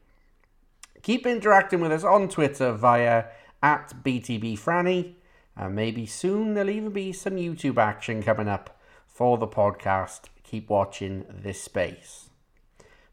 [1.01, 3.25] Keep interacting with us on Twitter via
[3.63, 5.15] at BTBFranny,
[5.57, 10.25] and maybe soon there'll even be some YouTube action coming up for the podcast.
[10.43, 12.29] Keep watching this space.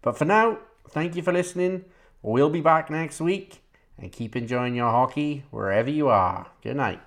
[0.02, 1.84] But for now, thank you for listening.
[2.22, 3.62] We'll be back next week
[3.98, 6.46] and keep enjoying your hockey wherever you are.
[6.62, 7.00] Good night.